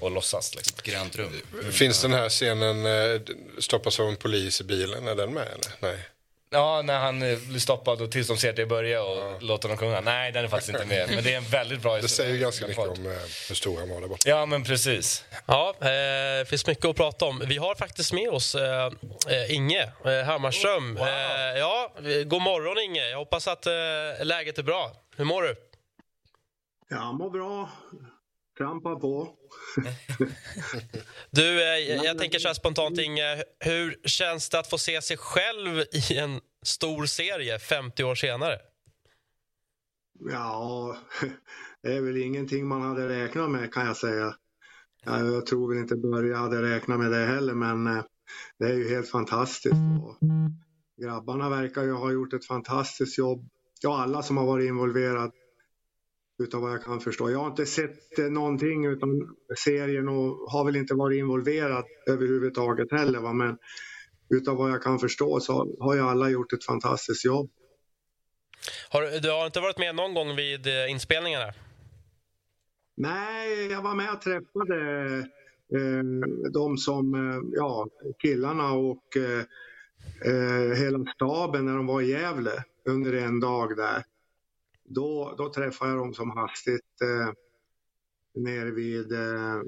[0.00, 0.76] och låtsas liksom.
[0.82, 1.32] Grönt rum.
[1.72, 3.20] Finns den här scenen, eh,
[3.58, 5.92] stoppas av en polis i bilen, är den med eller?
[5.92, 5.98] Nej.
[6.52, 9.76] Ja, när han eh, blir stoppad och tills de ser det börja och låter dem
[9.78, 10.00] sjunga.
[10.00, 11.10] Nej, den är faktiskt inte med.
[11.14, 13.12] Men det är en väldigt bra Det säger ju ganska mycket om eh,
[13.48, 14.28] hur stor han var där borta.
[14.28, 15.24] Ja, men precis.
[15.46, 15.86] Ja, eh,
[16.38, 17.42] det finns mycket att prata om.
[17.46, 18.90] Vi har faktiskt med oss eh,
[19.48, 19.92] Inge
[20.26, 20.94] Hammarström.
[20.94, 21.08] Wow.
[21.08, 21.92] Eh, ja,
[22.24, 23.08] god morgon Inge.
[23.08, 23.66] Jag hoppas att
[24.22, 24.92] läget är bra.
[25.16, 25.56] Hur mår du?
[26.88, 27.68] Jag mår bra.
[28.60, 29.28] Trampar på.
[31.30, 33.42] Du, eh, jag tänker så här spontant Inge.
[33.58, 38.58] Hur känns det att få se sig själv i en stor serie 50 år senare?
[40.30, 40.96] Ja,
[41.82, 44.34] det är väl ingenting man hade räknat med kan jag säga.
[45.04, 48.04] Ja, Jag tror väl inte Börje hade räknat med det heller, men eh,
[48.58, 49.74] det är ju helt fantastiskt.
[50.04, 50.16] Och
[51.02, 53.48] grabbarna verkar ju ha gjort ett fantastiskt jobb.
[53.80, 55.32] Ja, alla som har varit involverade
[56.40, 57.30] utav vad jag kan förstå.
[57.30, 62.92] Jag har inte sett eh, någonting utan serien och har väl inte varit involverad överhuvudtaget
[62.92, 63.18] heller.
[63.20, 63.32] Va?
[63.32, 63.58] Men
[64.34, 67.50] utav vad jag kan förstå så har ju alla gjort ett fantastiskt jobb.
[68.90, 71.52] Har, du- har inte varit med någon gång vid eh, inspelningarna?
[72.96, 74.78] Nej, jag var med och träffade
[75.76, 77.86] eh, de som, eh, ja,
[78.22, 84.04] killarna och eh, hela staben när de var i Gävle under en dag där.
[84.94, 87.32] Då, då träffade jag dem som hastigt eh,
[88.34, 89.62] nere vid eh,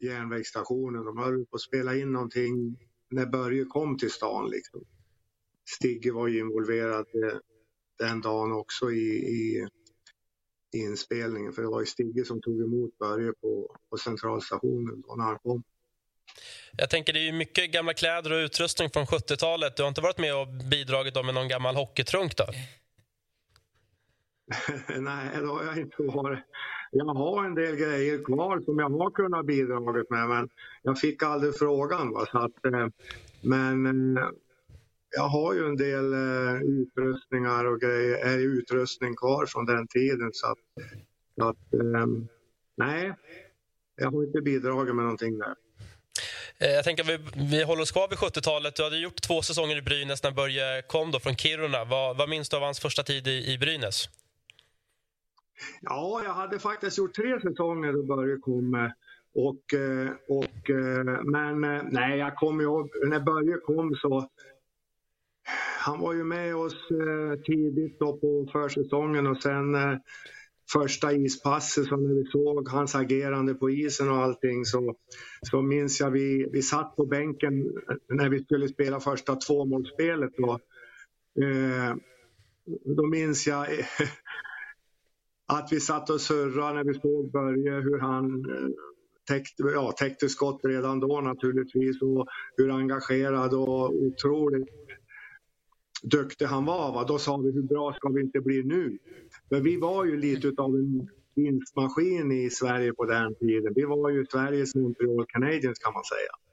[0.00, 1.04] järnvägsstationen.
[1.04, 2.76] De höll på att spela in någonting
[3.10, 4.50] när Börje kom till stan.
[4.50, 4.84] Liksom.
[5.76, 7.38] Stigge var ju involverad eh,
[7.98, 9.68] den dagen också i, i
[10.72, 15.14] i inspelningen för det var ju Stigge som tog emot Börje på, på centralstationen då
[15.14, 15.62] när han kom.
[16.76, 19.76] Jag tänker det är ju mycket gamla kläder och utrustning från 70-talet.
[19.76, 22.44] Du har inte varit med och bidragit med någon gammal hockeytrunk då?
[25.00, 26.38] Nej, det har jag inte varit.
[26.90, 30.48] Jag har en del grejer kvar som jag har kunnat bidragit med men
[30.82, 32.12] jag fick aldrig frågan.
[32.12, 32.26] Va?
[32.30, 32.86] Så att, eh,
[33.40, 34.24] men eh,
[35.16, 40.30] jag har ju en del eh, utrustningar och grejer, är utrustning kvar från den tiden
[40.32, 40.58] så att,
[41.38, 42.06] så att eh,
[42.76, 43.12] nej,
[43.96, 45.54] jag har inte bidragit med någonting där.
[46.58, 47.18] Eh, jag tänker vi,
[47.50, 48.76] vi håller oss kvar vid 70-talet.
[48.76, 51.84] Du hade gjort två säsonger i Brynäs när Börje kom då från Kiruna.
[51.84, 54.08] Vad, vad minns du av hans första tid i, i Brynäs?
[55.80, 58.74] Ja, jag hade faktiskt gjort tre säsonger då Börje kom.
[58.74, 58.90] Eh,
[59.34, 61.60] och, eh, och, eh, men
[61.90, 64.28] nej, jag kommer ihåg när Börje kom så
[65.78, 66.88] han var ju med oss
[67.46, 69.76] tidigt då på försäsongen och sen
[70.72, 74.94] första ispasset så när vi såg hans agerande på isen och allting så,
[75.50, 77.72] så minns jag vi, vi satt på bänken
[78.08, 80.58] när vi skulle spela första tvåmålsspelet då.
[81.42, 81.96] Eh,
[82.96, 83.66] då minns jag
[85.58, 88.68] att vi satt och surrade när vi såg Börje, hur han eh,
[89.28, 92.26] täckte, ja, täckte skott redan då naturligtvis och
[92.56, 94.68] hur engagerad och otroligt
[96.02, 96.92] duktig han var.
[96.94, 97.04] Va?
[97.04, 98.98] Då sa vi, hur bra ska vi inte bli nu?
[99.50, 103.72] Men vi var ju lite av en vinstmaskin i Sverige på den tiden.
[103.76, 106.51] Vi var ju Sveriges Montreal Canadiens kan man säga.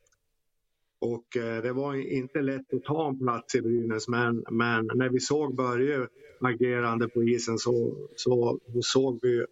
[1.01, 5.09] Och eh, det var inte lätt att ta en plats i Brynäs men, men när
[5.09, 6.07] vi såg Börje
[6.41, 9.45] agerande på isen så, så, så såg vi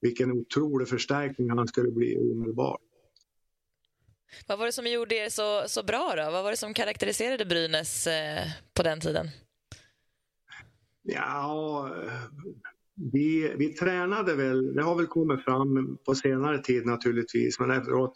[0.00, 2.80] vilken otrolig förstärkning han skulle bli omedelbart.
[4.46, 6.30] Vad var det som gjorde er så, så bra då?
[6.30, 9.26] Vad var det som karaktäriserade Brynäs eh, på den tiden?
[11.02, 11.90] Ja,
[13.12, 18.14] vi, vi tränade väl, det har väl kommit fram på senare tid naturligtvis, men efteråt,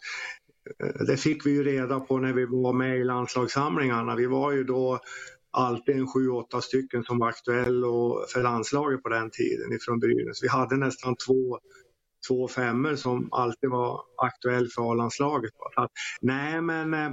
[0.83, 4.15] Eh, det fick vi ju reda på när vi var med i landslagssamlingarna.
[4.15, 4.99] Vi var ju då
[5.51, 7.83] alltid en sju, åtta stycken som var aktuell
[8.33, 10.43] för landslaget på den tiden ifrån Brynäs.
[10.43, 11.59] Vi hade nästan två,
[12.27, 15.51] två femmor som alltid var aktuell för A-landslaget.
[16.21, 17.11] Nej, men eh,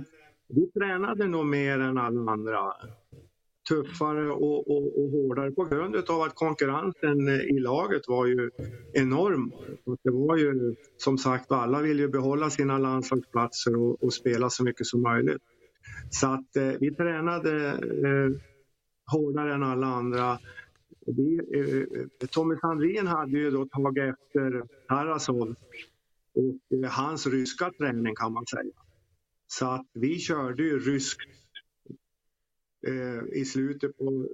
[0.48, 2.72] vi tränade nog mer än alla andra
[3.68, 8.50] tuffare och, och, och hårdare på grund av att konkurrensen eh, i laget var ju
[8.92, 9.52] enorm.
[9.84, 14.50] Och det var ju som sagt alla vill ju behålla sina landslagsplatser och, och spela
[14.50, 15.42] så mycket som möjligt.
[16.10, 18.40] Så att eh, vi tränade eh,
[19.12, 20.38] hårdare än alla andra.
[21.06, 25.54] Vi, eh, Tommy Sandrin hade ju då tagit efter Tarasov
[26.34, 28.72] och eh, hans ryska träning kan man säga.
[29.46, 31.45] Så att vi körde ju ryskt
[32.86, 34.26] Eh, i slutet på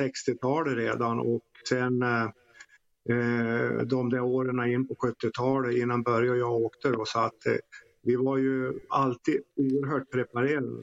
[0.00, 2.24] 60-talet redan och sen eh,
[3.10, 7.46] eh, de där åren in på 70-talet innan Börje och jag åkte då, så att
[7.46, 7.56] eh,
[8.02, 10.82] vi var ju alltid oerhört preparerade.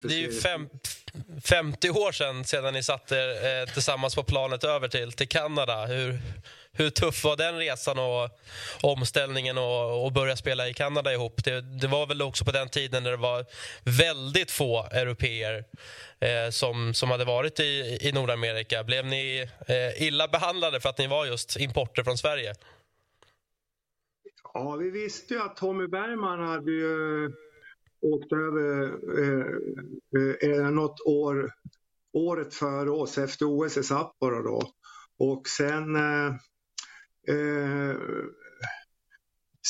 [0.00, 0.68] Det är ju fem,
[1.44, 5.86] 50 år sedan, sedan ni satt er eh, tillsammans på planet över till, till Kanada.
[5.86, 6.18] Hur,
[6.72, 8.30] hur tuff var den resan och
[8.82, 11.44] omställningen och, och börja spela i Kanada ihop?
[11.44, 13.46] Det, det, var väl också på den tiden när det var
[13.84, 15.64] väldigt få europeer
[16.20, 18.84] eh, som, som hade varit i, i Nordamerika.
[18.84, 22.54] Blev ni eh, illa behandlade för att ni var just importer från Sverige?
[24.54, 27.30] Ja, vi visste ju att Tommy Bergman hade ju
[28.00, 28.84] åkte över
[29.18, 29.46] eh,
[30.16, 31.50] eh, eh, något år,
[32.12, 34.62] året före oss, efter OS i Sapporo då.
[35.18, 36.26] Och sen eh,
[37.36, 37.96] eh,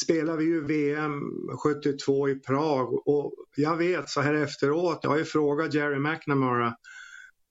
[0.05, 1.21] spelade vi ju VM
[1.65, 6.75] 72 i Prag och jag vet så här efteråt, jag har ju frågat Jerry McNamara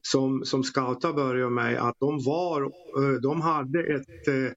[0.02, 4.52] som, som scoutar Börje och mig att de var, eh, de hade ett, eh,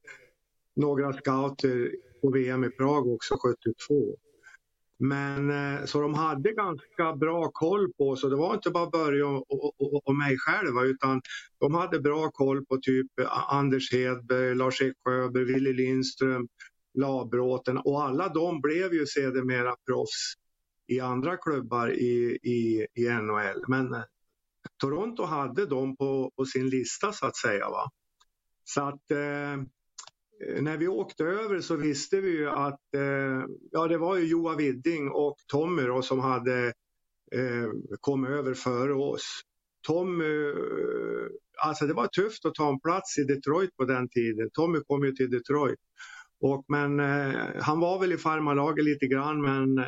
[0.77, 1.91] några scouter
[2.23, 4.17] på VM i Prag också 72.
[5.03, 9.25] Men eh, så de hade ganska bra koll på så det var inte bara Börje
[9.25, 11.21] och, och, och, mig själva utan
[11.59, 16.49] de hade bra koll på typ eh, Anders Hedberg, Lars-Erik Sjöberg, Willy Lindström,
[16.95, 20.35] Labråten och alla de blev ju sedermera proffs
[20.87, 23.65] i andra klubbar i, i, i NHL.
[23.69, 24.03] Men eh,
[24.77, 27.71] Toronto hade dem på, på sin lista så att säga.
[27.71, 27.91] Va?
[28.65, 29.65] Så att Eh,
[30.47, 34.27] Eh, när vi åkte över så visste vi ju att eh, ja, det var ju
[34.27, 36.67] Joa Widding och Tommy då, som hade
[37.33, 37.71] eh,
[38.01, 39.41] kommit över före oss.
[39.87, 41.27] Tommy, eh,
[41.67, 44.51] alltså det var tufft att ta en plats i Detroit på den tiden.
[44.53, 45.79] Tommy kom ju till Detroit.
[46.41, 49.87] Och, men eh, han var väl i farmarlaget lite grann men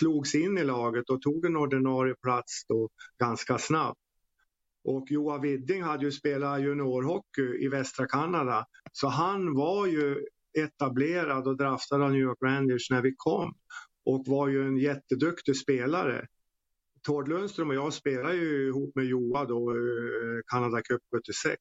[0.00, 2.88] slogs in i laget och tog en ordinarie plats då
[3.20, 4.00] ganska snabbt.
[4.88, 8.66] Och Joa Widding hade ju spelat juniorhockey i västra Kanada.
[8.92, 10.26] Så han var ju
[10.58, 13.54] etablerad och draftad av New York Rangers när vi kom.
[14.04, 16.26] Och var ju en jätteduktig spelare.
[17.06, 21.60] Tord Lundström och jag spelade ju ihop med Joa då, eh, Canada Cup 76.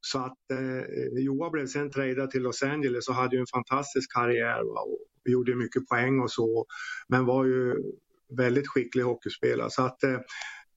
[0.00, 4.12] Så att eh, Joa blev sen tradad till Los Angeles och hade ju en fantastisk
[4.12, 4.80] karriär va?
[4.80, 6.66] och gjorde mycket poäng och så.
[7.08, 7.74] Men var ju
[8.36, 9.70] väldigt skicklig hockeyspelare.
[9.70, 10.18] Så att Eh,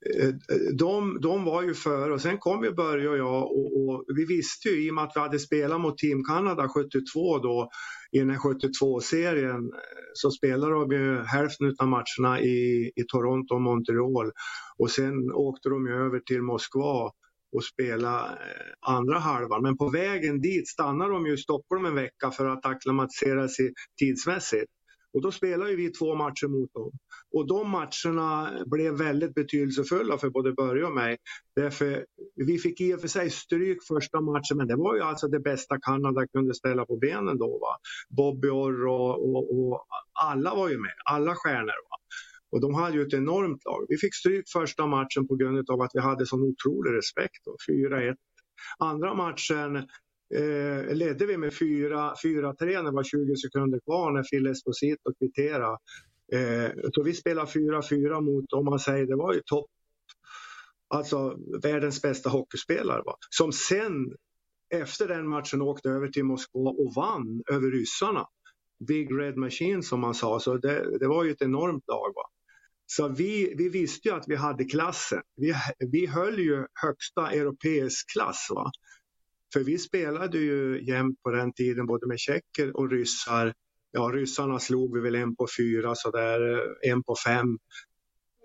[0.10, 0.34] Eh, eh,
[0.74, 4.26] de, de var ju före och sen kom ju Börje och jag och, och, vi
[4.26, 7.70] visste ju i och med att vi hade spelat mot Team Canada 72 då
[8.12, 9.80] i den här 72-serien eh,
[10.14, 14.32] så spelade de ju hälften av matcherna i, i Toronto och Montreal
[14.78, 17.12] och sen åkte de ju över till Moskva
[17.56, 18.38] och spela
[18.82, 19.62] andra halvan.
[19.62, 23.74] Men på vägen dit stannade de ju i Stockholm en vecka för att acklimatisera sig
[23.99, 24.72] tidsmässigt.
[25.14, 26.91] Och då spelade vi två matcher mot dem.
[27.34, 31.18] Och de matcherna blev väldigt betydelsefulla för både Börje och mig.
[31.55, 32.05] Därför,
[32.36, 35.39] vi fick i och för sig stryk första matchen, men det var ju alltså det
[35.39, 37.59] bästa Kanada kunde ställa på benen då.
[37.59, 37.78] Va?
[38.09, 41.89] Bobby Orr och, och, och, alla var ju med, alla stjärnor.
[41.89, 41.97] Va?
[42.51, 43.86] Och de hade ju ett enormt lag.
[43.89, 47.41] Vi fick stryk första matchen på grund av att vi hade sån otrolig respekt.
[47.70, 48.16] 4-1.
[48.80, 49.88] Andra matchen
[50.36, 55.77] eh, ledde vi med 4-3 när det var 20 sekunder kvar när Phil Esposito kvitterade.
[56.34, 59.69] Eh, så vi spelade 4-4 mot, om man säger, det var ju topp,
[60.88, 63.01] alltså världens bästa hockeyspelare.
[63.05, 63.15] Va?
[63.29, 64.15] Som sen
[64.73, 68.27] efter den matchen åkte över till Moskva och vann över ryssarna.
[68.88, 72.13] Big Red Machine som man sa, så det, det var ju ett enormt lag.
[72.15, 72.23] Va?
[72.86, 75.21] Så vi, vi visste ju att vi hade klassen.
[75.36, 78.47] Vi, vi höll ju högsta europeisk klass.
[78.49, 78.71] Va?
[79.54, 83.54] För vi spelade ju jämt på den tiden både med tjecker och ryssar.
[83.91, 87.58] Ja, ryssarna slog vi väl en på fyra, så där, en på fem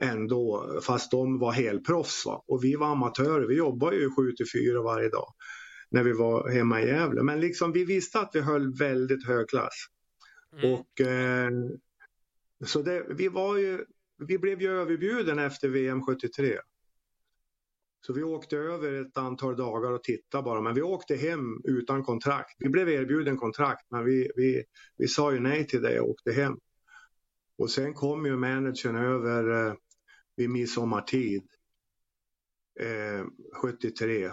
[0.01, 2.27] ändå, fast de var helproffs.
[2.27, 2.45] Va?
[2.47, 5.35] Och vi var amatörer, vi jobbade ju 7 till 4 varje dag
[5.91, 7.23] när vi var hemma i Gävle.
[7.23, 9.87] Men liksom, vi visste att vi höll väldigt hög klass.
[10.53, 10.73] Mm.
[10.73, 11.51] Och, eh,
[12.65, 13.85] så det, vi, var ju,
[14.29, 16.59] vi blev ju överbjuden efter VM 73.
[18.07, 22.03] Så vi åkte över ett antal dagar och tittade bara, men vi åkte hem utan
[22.03, 22.57] kontrakt.
[22.59, 24.65] Vi blev erbjuden kontrakt, men vi, vi,
[24.97, 26.59] vi sa ju nej till det och åkte hem.
[27.59, 29.75] Och sen kom ju managern över eh,
[30.37, 31.43] vid midsommartid
[32.81, 33.25] eh,
[33.63, 34.31] 73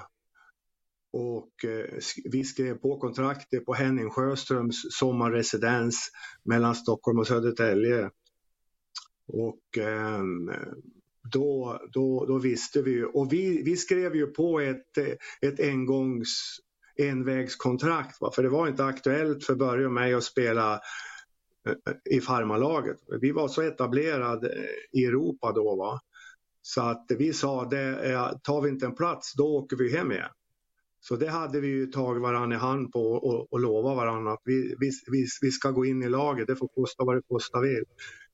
[1.12, 2.00] och eh,
[2.32, 6.12] vi skrev på kontraktet på Henning Sjöströms sommarresidens
[6.44, 8.10] mellan Stockholm och Södertälje.
[9.28, 10.24] Och eh,
[11.32, 14.98] då, då, då visste vi ju, och vi, vi skrev ju på ett,
[15.42, 16.60] ett engångs
[16.98, 18.22] envägskontrakt.
[18.22, 18.32] Va?
[18.36, 20.74] För det var inte aktuellt för Börje och mig att spela
[21.68, 22.98] eh, i farmarlaget.
[23.22, 25.76] Vi var så etablerade eh, i Europa då.
[25.76, 26.00] Va?
[26.62, 30.12] Så att vi sa, det är, tar vi inte en plats då åker vi hem
[30.12, 30.30] igen.
[31.00, 34.42] Så det hade vi ju tagit varandra i hand på och, och lovat varandra att
[34.44, 37.60] vi, vi, vi, vi ska gå in i laget, det får kosta vad det kosta
[37.60, 37.84] vill.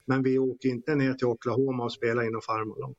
[0.10, 2.96] Men vi åker inte ner till Oklahoma och spelar inom farmarlag.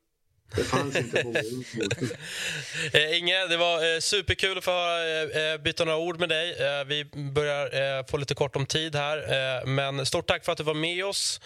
[0.57, 1.35] Det fanns inte på.
[2.99, 6.57] Eh, Inge, det var eh, superkul att få höra, eh, byta några ord med dig.
[6.87, 9.67] Vi börjar få lite kort om tid här.
[9.67, 11.41] Men stort tack för att du var med oss.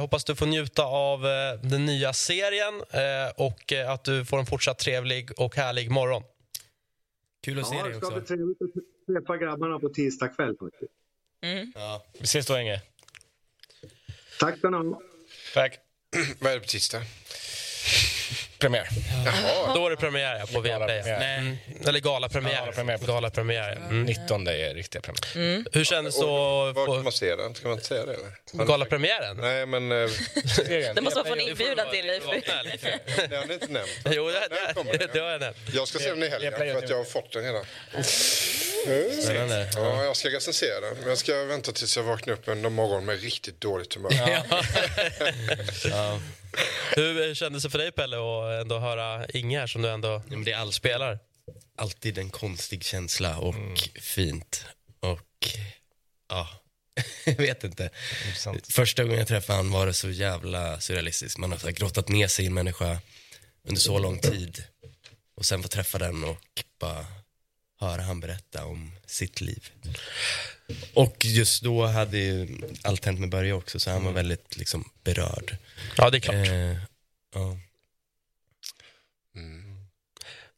[0.00, 1.20] Hoppas du får njuta av
[1.62, 2.74] den nya serien
[3.36, 6.22] och att du får en fortsatt trevlig och härlig morgon.
[7.44, 8.18] Kul att se Ja, dig det ska också.
[8.18, 10.92] bli trevligt att träffa grabbarna på tisdag kväll faktiskt.
[11.74, 12.04] Ja.
[12.18, 12.80] Vi ses då, Inge.
[14.42, 15.00] Tack ska ni ha.
[15.54, 15.78] Tack.
[16.40, 17.02] Vad är det på tisdag?
[18.62, 18.88] Premiär.
[19.74, 20.98] Då är det premiär ja, på Viaplay.
[20.98, 21.38] Galapremiär.
[21.38, 21.56] Mm.
[21.86, 22.56] Eller galapremiär.
[22.56, 23.72] Galapremiär Galapremiär.
[23.72, 24.02] Mm.
[24.02, 25.64] 19 är riktiga premiär.
[25.72, 27.54] Hur kändes det Var kan man se den?
[27.54, 28.14] Ska man inte säga det?
[28.14, 28.64] Eller?
[28.64, 29.36] galapremiären?
[29.36, 29.96] Nej, men eh,
[30.94, 32.22] Det måste man få en inbjudan till, Leif.
[33.30, 33.90] det har ni inte nämnt.
[34.04, 35.08] Jo, det, det, den?
[35.12, 35.56] det har jag nämnt.
[35.74, 37.64] Jag ska se den i helgen för att jag har fått den redan.
[39.22, 39.70] Spännande.
[39.74, 40.94] Ja, jag ska recensera den.
[41.00, 44.42] Men jag ska vänta tills jag vaknar upp en morgon med riktigt dåligt humör.
[46.96, 50.22] Hur kändes det för dig, Pelle, att ändå höra Inge här som du ändå Ja,
[50.36, 51.18] men det är all, spelar?
[51.76, 53.54] alltid en konstig känsla och
[54.00, 54.64] fint.
[55.00, 55.48] Och
[56.28, 56.48] ja,
[57.24, 57.90] jag vet inte.
[58.68, 61.38] Första gången jag träffade han var det så jävla surrealistiskt.
[61.38, 62.98] Man har så grottat ner sig i en människa
[63.68, 64.64] under så lång tid.
[65.34, 67.06] Och sen få träffa den och bara
[67.80, 69.70] höra han berätta om sitt liv.
[70.94, 74.90] Och just då hade ju allt hänt med Börje också, så han var väldigt liksom
[75.04, 75.56] berörd.
[75.96, 76.34] Ja, det är klart.
[76.34, 76.76] Eh,
[77.34, 77.56] ja.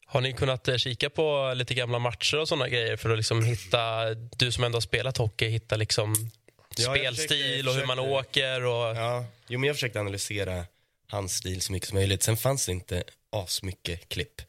[0.06, 3.44] Har ni kunnat eh, kika på lite gamla matcher och såna grejer för att liksom
[3.44, 6.30] hitta, du som ändå har spelat hockey, hitta liksom
[6.76, 8.18] Ja, spelstil försökte- och hur man försökte.
[8.40, 8.96] åker och...
[8.96, 10.64] Ja, jo, men jag försökte analysera
[11.08, 12.22] hans stil så mycket som möjligt.
[12.22, 14.42] Sen fanns det inte asmycket klipp.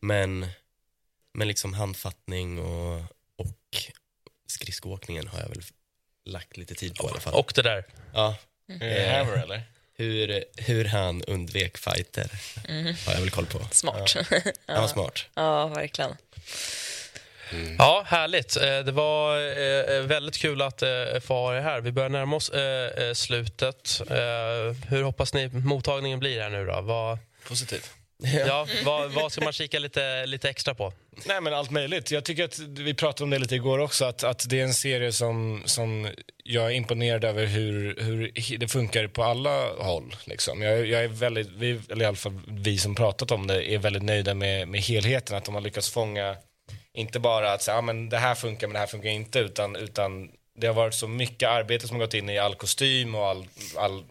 [0.00, 0.46] Men,
[1.34, 2.96] men liksom handfattning och,
[3.36, 3.76] och
[4.48, 5.62] skridskoåkningen har jag väl
[6.24, 7.34] lagt lite tid på i alla fall.
[7.34, 7.84] Och det där.
[8.14, 8.36] ja,
[8.80, 9.62] Eh, Hammer, eller?
[9.96, 12.30] hur, hur han undvek fighter
[13.06, 13.58] har jag väl koll på.
[13.70, 14.14] Smart.
[14.66, 15.24] Han var smart.
[15.34, 16.16] Ja, verkligen.
[17.78, 18.56] Ja, härligt.
[18.56, 19.36] Eh, Det var
[19.96, 20.88] eh, väldigt kul att eh,
[21.22, 21.80] få ha er här.
[21.80, 24.00] Vi börjar närma oss eh, eh, slutet.
[24.10, 24.16] Eh,
[24.88, 26.80] Hur hoppas ni mottagningen blir här nu då?
[26.80, 27.18] Vad,
[27.48, 27.84] Positiv.
[28.46, 30.92] Ja, vad, vad ska man kika lite, lite extra på?
[31.26, 32.10] Nej, men allt möjligt.
[32.10, 34.74] Jag tycker att vi pratade om det lite igår också, att, att det är en
[34.74, 36.08] serie som, som
[36.44, 40.14] jag är imponerad över hur, hur det funkar på alla håll.
[40.24, 40.62] Liksom.
[40.62, 43.78] Jag, jag är väldigt, vi, eller i alla fall vi som pratat om det, är
[43.78, 46.36] väldigt nöjda med, med helheten, att de har lyckats fånga,
[46.94, 49.76] inte bara att säga, ah, men det här funkar men det här funkar inte, utan,
[49.76, 53.26] utan det har varit så mycket arbete som har gått in i all kostym och
[53.26, 53.46] all,
[53.76, 54.04] all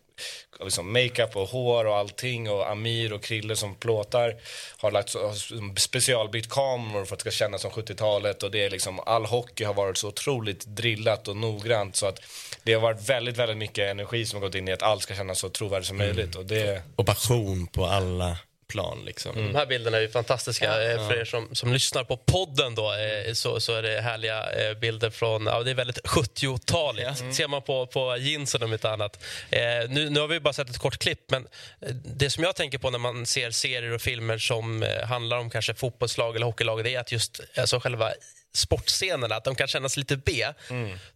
[0.64, 4.36] liksom makeup och hår och allting och Amir och Krille som plåtar
[4.78, 8.70] har lagt har specialbytt kameror för att det ska kännas som 70-talet och det är
[8.70, 12.22] liksom all hockey har varit så otroligt drillat och noggrant så att
[12.64, 15.16] det har varit väldigt, väldigt mycket energi som har gått in i att allt ska
[15.16, 18.38] kännas så trovärdigt som möjligt och det Och passion på alla
[18.68, 19.36] plan liksom.
[19.36, 20.92] De här bilderna är ju fantastiska.
[20.92, 24.52] Eh, För er som, som lyssnar på podden då, eh, så, så är det härliga
[24.52, 27.34] eh, bilder från, ja, det är väldigt 70-taligt.
[27.34, 29.24] ser man på, på jeansen om inte annat.
[29.50, 29.60] Eh,
[29.90, 31.48] nu, nu har vi bara sett ett kort klipp, men
[32.06, 35.74] det som jag tänker på när man ser serier och filmer som handlar om kanske
[35.74, 38.12] fotbollslag eller hockeylag, det är att just alltså själva
[38.58, 40.46] sportscenerna, att de kan kännas lite B.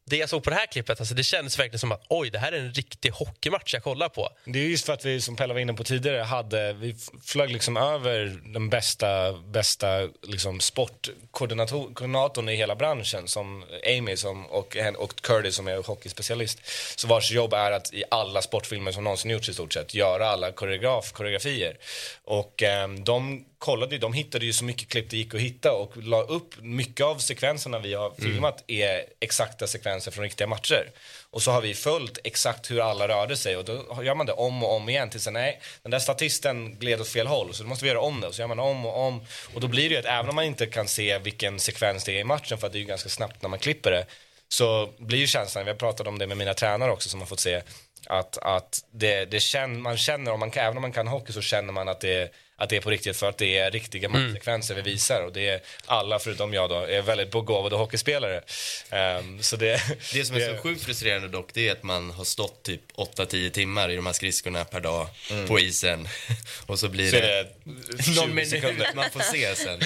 [0.05, 2.39] Det jag såg på det här klippet, alltså, det kändes verkligen som att oj, det
[2.39, 4.29] här är en riktig hockeymatch jag kollar på.
[4.45, 7.49] Det är just för att vi, som Pelle var inne på tidigare, hade, vi flög
[7.49, 13.63] liksom över den bästa, bästa liksom sportkoordinatorn i hela branschen, som
[13.97, 16.59] Amy som, och, och Curdy som är hockeyspecialist.
[16.95, 20.29] Så vars jobb är att i alla sportfilmer som någonsin gjorts i stort sett, göra
[20.29, 21.77] alla koreograf, koreografier.
[22.23, 25.97] Och ehm, de kollade de hittade ju så mycket klipp det gick att hitta och
[25.97, 30.91] la upp mycket av sekvenserna vi har filmat är exakta sekvenser från riktiga matcher.
[31.29, 34.33] Och så har vi följt exakt hur alla rörde sig och då gör man det
[34.33, 37.69] om och om igen tills nej, den där statisten gled åt fel håll så då
[37.69, 38.27] måste vi göra om det.
[38.27, 39.25] Och så gör man om och om.
[39.53, 42.11] Och då blir det ju att även om man inte kan se vilken sekvens det
[42.11, 44.05] är i matchen för att det är ju ganska snabbt när man klipper det
[44.47, 47.27] så blir ju känslan, vi har pratat om det med mina tränare också som har
[47.27, 47.61] fått se
[48.07, 51.41] Att, att det, det känner, man känner, om man, även om man kan hockey så
[51.41, 52.31] känner man att det,
[52.61, 55.49] att det är på riktigt för att det är riktiga matchsekvenser vi visar och det
[55.49, 58.41] är alla förutom jag då är väldigt begåvade hockeyspelare.
[58.89, 59.81] Ehm, så det,
[60.13, 63.49] Det som är så sjukt frustrerande dock, det är att man har stått typ 8-10
[63.49, 65.07] timmar i de här skridskorna per dag
[65.47, 66.07] på isen.
[66.65, 69.79] Och så blir Så det, det 20 någon minut man får se sen.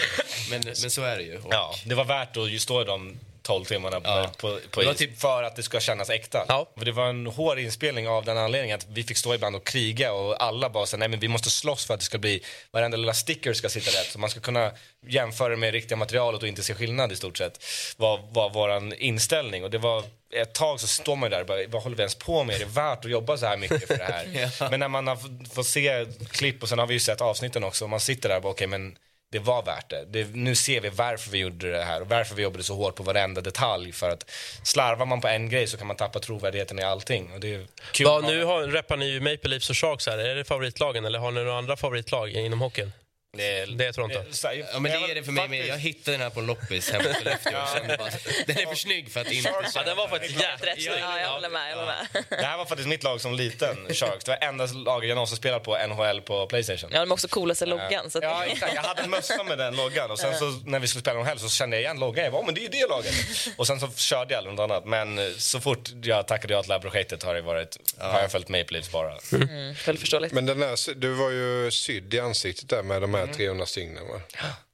[0.50, 1.38] Men, men så är det ju.
[1.38, 4.32] Och, Ja, det var värt att ju stå i de 12 timmarna på, Ja.
[4.38, 6.46] på, på Det var typ- för att det ska kännas äkta.
[6.48, 6.70] Ja.
[6.78, 9.66] För det var en hård inspelning av den anledningen att vi fick stå ibland och
[9.68, 12.44] kriga och alla bara sa nej men vi måste slåss för att det ska bli,
[12.72, 14.12] varenda lilla sticker ska sitta rätt.
[14.12, 14.72] Så man ska kunna
[15.08, 17.64] jämföra med riktiga materialet och inte se skillnad i stort sett.
[17.98, 21.68] Var, var våran inställning och det var ett tag så står man där och bara,
[21.68, 22.56] vad håller vi ens på med?
[22.56, 24.50] Är det värt att jobba så här mycket för det här?
[24.60, 24.70] Ja.
[24.70, 27.64] Men när man har f- fått se klipp och sen har vi ju sett avsnitten
[27.64, 28.98] också och man sitter där och bara okej men
[29.32, 30.06] det var värt det.
[30.06, 30.36] det.
[30.36, 33.04] Nu ser vi varför vi gjorde det här och varför vi jobbade så hårt på
[33.04, 33.92] varenda detalj.
[33.92, 34.32] För att
[34.64, 37.32] slarvar man på en grej så kan man tappa trovärdigheten i allting.
[37.34, 38.06] Och det är kul.
[38.08, 40.18] Ja, nu har, reppar ni ju Maple Leafs och Sharks här.
[40.18, 42.92] Är det favoritlagen eller har ni några andra favoritlag inom hockeyn?
[43.38, 44.20] Det, Det är Toronto.
[44.32, 45.68] så här, Ja men det är det för mig med.
[45.68, 47.52] Jag hittade den här på en loppis hemma i Skellefteå
[47.98, 48.10] bara,
[48.48, 49.50] den är för snygg för att inte...
[49.76, 50.98] Ja, den var faktiskt jävligt Rätt snyggt.
[51.02, 51.72] Ja, jag håller med.
[51.72, 52.24] Jag håller med.
[52.30, 54.24] Det här var faktiskt mitt lag som liten, Sharks.
[54.26, 56.90] Det var enda laget jag någonsin spelat på NHL på Playstation.
[56.94, 58.10] Ja, de har också coolaste loggan.
[58.12, 58.24] Så att...
[58.24, 58.74] Ja, exakt.
[58.76, 61.40] Jag hade en mössa med den loggan och sen så när vi skulle spela helg
[61.40, 62.24] så kände jag igen loggan.
[62.24, 63.14] Jag bara, "Åh, men det är ju det laget.
[63.58, 64.86] Och sen så körde jag något annat.
[64.86, 68.22] Men eh, så fort jag tackade ja till det här projektet har det varit, har
[68.22, 69.18] jag följt Maple Leafs bara.
[69.32, 70.34] Mm, väldigt förståeligt.
[70.34, 74.08] Men den där, du var ju sydd i ansiktet där med de här 300 stygnen
[74.08, 74.22] va?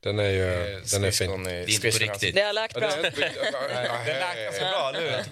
[0.03, 1.43] Den är ju, den är fin.
[1.43, 2.35] Det är inte på riktigt.
[2.35, 2.89] Det har läkt bra.
[3.01, 5.25] Det lät ganska bra, eller hur?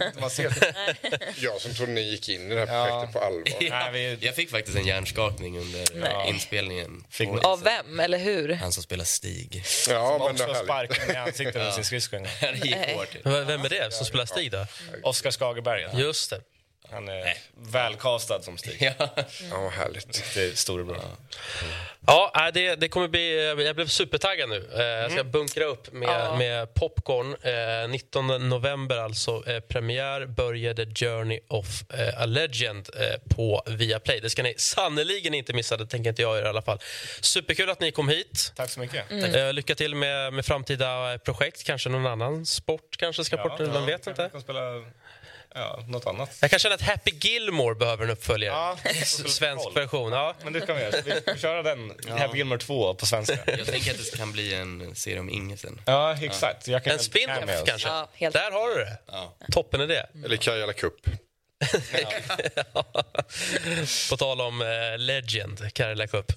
[1.44, 4.18] Jag som trodde ni gick in i det här projektet på allvar.
[4.26, 6.30] Jag fick faktiskt en hjärnskakning under Nej.
[6.30, 7.04] inspelningen.
[7.20, 8.54] Ni- Av vem, eller hur?
[8.54, 9.64] Han som spelar Stig.
[9.90, 12.18] Ja, men det också sparken i ansiktet med sin skridsko.
[13.24, 14.66] Vem är det som spelar Stig då?
[15.04, 15.88] Oskar Skagerberg.
[15.94, 16.42] Just det.
[16.92, 17.34] Han är
[17.72, 18.78] välkastad som Stig.
[19.00, 19.10] Ja.
[19.52, 20.34] Ja, vad härligt.
[20.36, 20.98] Det är storebror.
[22.08, 23.48] Ja, nej, det, det kommer bli...
[23.66, 24.70] Jag blev supertaggad nu.
[24.76, 26.36] Eh, Jag ska bunkra upp med, Ja.
[26.38, 27.36] med popcorn.
[27.84, 29.44] Eh, 19 november alltså.
[29.48, 34.20] Eh, premiär börjar The Journey of eh, a Legend eh, på Viaplay.
[34.20, 35.78] Det ska ni sannerligen inte missa.
[35.78, 36.80] Det tänker inte jag göra i alla fall.
[37.22, 38.54] Superkul att ni kom hit.
[38.56, 39.12] Tack så mycket.
[39.36, 41.64] Eh, lycka till med, med framtida eh, projekt.
[41.64, 43.60] Kanske någon annan sport kanske ska bort.
[43.60, 44.30] Man vet inte.
[45.56, 46.38] Ja, något annat.
[46.41, 48.56] Jag kan känna att Happy Gilmore behöver en uppföljare.
[48.56, 50.12] Ja, Svensk version.
[50.12, 50.36] Ja.
[50.43, 50.91] Men det kan vi göra.
[51.02, 53.38] Ska vi köra den, Happy Gilmore 2 på svenska?
[53.45, 55.82] Jag tänker att det kan bli en serie om Inge sen.
[55.86, 56.68] Ja, exakt.
[56.68, 57.88] Jag kan En spin-off kanske.
[57.88, 58.34] Ja, helt.
[58.34, 58.97] Där har du det.
[59.06, 59.36] Ja.
[59.52, 60.04] Toppen idé.
[60.26, 60.93] Eller Karjala Cup.
[64.10, 66.32] På tal om eh, Legend, Karela Cup.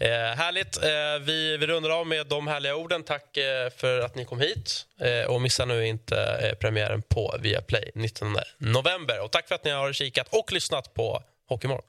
[0.00, 0.76] Eh, härligt.
[0.76, 3.02] Eh, vi, vi rundar av med de härliga orden.
[3.02, 4.86] Tack eh, för att ni kom hit.
[5.00, 9.20] Eh, och missa nu inte eh, premiären på Viaplay 19 november.
[9.24, 11.84] Och tack för att ni har kikat och lyssnat på Hockeymorgon.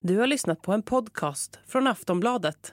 [0.00, 2.72] Du har lyssnat på en podcast från Aftonbladet.